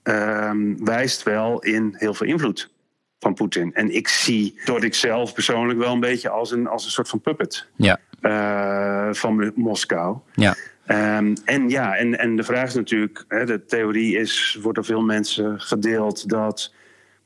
ehm, 0.06 0.84
wijst 0.84 1.22
wel 1.22 1.58
in 1.62 1.94
heel 1.98 2.14
veel 2.14 2.26
invloed 2.26 2.70
van 3.18 3.34
Poetin. 3.34 3.74
En 3.74 3.94
ik 3.94 4.08
zie 4.08 4.54
ik 4.84 4.94
zelf 4.94 5.34
persoonlijk 5.34 5.78
wel 5.78 5.92
een 5.92 6.00
beetje 6.00 6.28
als 6.28 6.50
een, 6.50 6.66
als 6.66 6.84
een 6.84 6.90
soort 6.90 7.08
van 7.08 7.20
puppet 7.20 7.66
Ja. 7.76 7.98
eh, 8.20 9.08
van 9.14 9.52
Moskou. 9.54 10.16
Ja. 10.34 10.54
Ehm, 10.86 11.34
en 11.44 11.68
ja, 11.68 11.96
en, 11.96 12.18
en 12.18 12.36
de 12.36 12.42
vraag 12.42 12.66
is 12.68 12.74
natuurlijk, 12.74 13.24
hè, 13.28 13.44
de 13.46 13.64
theorie 13.64 14.16
is, 14.18 14.58
wordt 14.62 14.76
door 14.76 14.84
veel 14.86 15.02
mensen 15.02 15.60
gedeeld 15.60 16.28
dat 16.28 16.74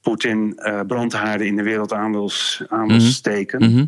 Poetin 0.00 0.52
eh 0.56 0.80
brandhaarden 0.86 1.46
in 1.46 1.56
de 1.56 1.62
wereld 1.62 1.92
aan 1.92 2.12
wil, 2.12 2.28
s- 2.28 2.62
aan 2.68 2.86
wil 2.86 2.96
Mhm. 2.96 3.06
steken. 3.06 3.72
Mhm. 3.72 3.86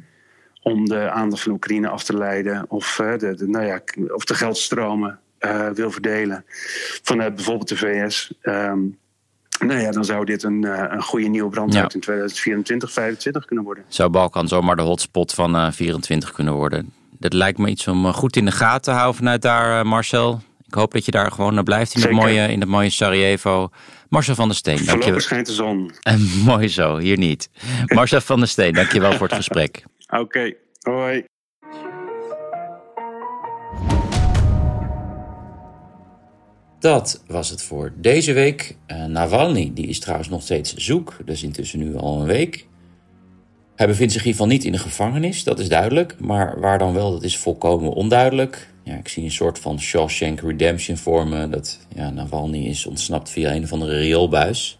Om 0.63 0.89
de 0.89 1.11
aandacht 1.11 1.43
van 1.43 1.53
Oekraïne 1.53 1.89
af 1.89 2.05
te 2.05 2.17
leiden. 2.17 2.65
Of, 2.69 2.97
de, 3.19 3.35
de, 3.37 3.49
nou 3.49 3.65
ja, 3.67 3.81
of 4.15 4.25
de 4.25 4.35
geldstromen 4.35 5.19
eh, 5.43 5.69
wil 5.69 5.91
verdelen 5.91 6.45
vanuit 7.03 7.35
bijvoorbeeld 7.35 7.69
de 7.69 7.77
VS. 7.77 8.33
Ehm, 8.43 8.81
nou 9.67 9.81
ja, 9.81 9.91
dan 9.91 10.05
zou 10.05 10.25
dit 10.25 10.43
een, 10.43 10.65
eh, 10.65 10.85
een 10.89 11.03
goede 11.03 11.29
nieuwe 11.29 11.51
brandhaard 11.51 11.93
Ja. 11.93 11.95
in 11.95 12.01
2024, 12.01 12.91
2025 12.91 13.45
kunnen 13.45 13.65
worden. 13.65 13.85
Zou 13.89 14.11
Balkan 14.11 14.49
zomaar 14.49 14.77
de 14.77 14.83
hotspot 14.83 15.33
van 15.35 15.57
eh, 15.57 15.73
24 15.73 16.33
kunnen 16.33 16.55
worden? 16.55 16.93
dat 17.19 17.33
lijkt 17.33 17.59
me 17.59 17.69
iets 17.69 17.89
om 17.89 18.13
goed 18.13 18.37
in 18.37 18.45
de 18.45 18.51
gaten 18.51 18.83
te 18.83 18.91
houden 18.91 19.17
vanuit 19.17 19.43
daar, 19.43 19.87
Marcel. 19.87 20.41
Ik 20.67 20.75
hoop 20.75 20.93
dat 20.93 21.05
je 21.05 21.11
daar 21.11 21.31
gewoon 21.33 21.65
blijft 21.65 21.95
in 21.95 22.03
het, 22.03 22.11
mooie, 22.11 22.49
in 22.49 22.61
het 22.61 22.69
mooie 22.69 22.91
Sarajevo. 22.91 23.71
Marcel 24.09 24.35
van 24.35 24.49
der 24.49 24.57
Steen. 24.57 24.79
Voorlopig 24.79 25.23
schijnt 25.23 25.47
de 25.47 25.53
zon. 25.53 25.91
En 26.01 26.21
mooi 26.45 26.69
zo, 26.69 26.99
hier 26.99 27.19
niet. 27.19 27.51
Marcel 27.87 28.21
van 28.21 28.39
der 28.39 28.49
Steen, 28.49 28.73
dankjewel 28.73 29.13
voor 29.13 29.27
het 29.27 29.37
gesprek. 29.45 29.85
Oké, 30.09 30.53
hoi. 30.81 31.25
Dat 36.83 37.23
was 37.27 37.51
het 37.51 37.63
voor 37.63 37.93
deze 37.97 38.33
week. 38.33 38.77
Uh, 38.87 39.05
Navalny 39.05 39.71
die 39.75 39.87
is 39.87 40.01
trouwens 40.01 40.29
nog 40.29 40.43
steeds 40.43 40.75
zoek. 40.75 41.17
Dat 41.19 41.35
is 41.35 41.43
intussen 41.43 41.79
nu 41.79 41.97
al 41.97 42.21
een 42.21 42.27
week. 42.27 42.67
Hij 43.77 43.87
bevindt 43.87 44.13
zich 44.13 44.23
in 44.23 44.29
ieder 44.29 44.41
geval 44.41 44.47
niet 44.47 44.65
in 44.65 44.73
de 44.73 44.79
gevangenis, 44.79 45.45
dat 45.45 45.59
is 45.59 45.69
duidelijk. 45.69 46.21
Maar 46.21 46.61
waar 46.61 46.79
dan 46.79 46.93
wel, 46.93 47.11
dat 47.11 47.23
is 47.23 47.37
volkomen 47.37 47.93
onduidelijk. 47.93 48.73
Ja, 48.85 48.97
ik 48.97 49.09
zie 49.09 49.25
een 49.25 49.31
soort 49.31 49.59
van 49.59 49.81
Shawshank 49.81 50.41
Redemption 50.41 50.97
vormen. 50.97 51.51
Dat 51.51 51.79
ja, 51.95 52.11
Navalny 52.11 52.67
is 52.67 52.87
ontsnapt 52.87 53.31
via 53.31 53.55
een 53.55 53.63
of 53.63 53.73
andere 53.73 53.99
rioolbuis. 53.99 54.79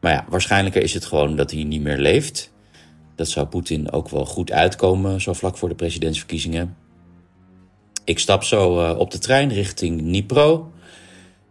Maar 0.00 0.12
ja, 0.12 0.26
waarschijnlijker 0.28 0.82
is 0.82 0.94
het 0.94 1.04
gewoon 1.04 1.36
dat 1.36 1.50
hij 1.50 1.64
niet 1.64 1.82
meer 1.82 1.98
leeft. 1.98 2.52
Dat 3.14 3.28
zou 3.28 3.46
Poetin 3.46 3.92
ook 3.92 4.08
wel 4.08 4.24
goed 4.24 4.52
uitkomen, 4.52 5.20
zo 5.20 5.32
vlak 5.32 5.56
voor 5.56 5.68
de 5.68 5.74
presidentsverkiezingen. 5.74 6.76
Ik 8.04 8.18
stap 8.18 8.44
zo 8.44 8.80
uh, 8.80 8.98
op 8.98 9.10
de 9.10 9.18
trein 9.18 9.48
richting 9.48 10.00
Dnipro. 10.00 10.72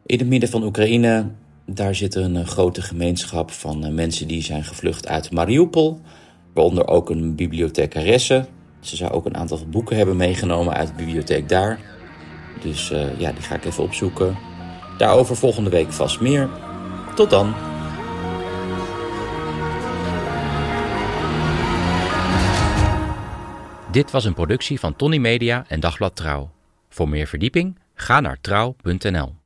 In 0.08 0.20
het 0.20 0.28
midden 0.28 0.50
van 0.50 0.64
Oekraïne, 0.64 1.32
daar 1.66 1.96
zit 1.96 2.16
een 2.16 2.36
uh, 2.36 2.46
grote 2.46 2.82
gemeenschap 2.82 3.52
van 3.52 3.86
uh, 3.86 3.92
mensen 3.92 4.28
die 4.28 4.42
zijn 4.42 4.64
gevlucht 4.64 5.08
uit 5.08 5.32
Mariupol. 5.32 6.02
Waaronder 6.54 6.88
ook 6.88 7.10
een 7.10 7.36
bibliothecaresse. 7.36 8.46
Ze 8.80 8.96
zou 8.96 9.12
ook 9.12 9.26
een 9.26 9.38
aantal 9.38 9.60
boeken 9.70 9.98
hebben 9.98 10.16
meegenomen 10.16 10.74
uit 10.74 10.88
de 10.88 10.94
bibliotheek 10.94 11.50
daar. 11.50 11.80
Dus 12.62 12.92
uh, 12.92 13.20
ja, 13.20 13.32
die 13.32 13.42
ga 13.42 13.56
ik 13.56 13.66
even 13.66 13.84
opzoeken. 13.84 14.38
Daarover 14.98 15.36
volgende 15.36 15.70
week 15.70 15.92
vast 15.92 16.20
meer. 16.22 16.50
Tot 17.16 17.30
dan. 17.30 17.54
Dit 23.92 24.12
was 24.12 24.26
een 24.26 24.34
productie 24.34 24.80
van 24.80 24.96
Tony 24.96 25.18
Media 25.18 25.66
en 25.68 25.80
Dagblad 25.80 26.16
Trouw. 26.16 26.50
Voor 26.90 27.10
meer 27.10 27.28
verdieping 27.28 27.80
ga 27.94 28.20
naar 28.20 28.38
trouw.nl. 28.42 29.46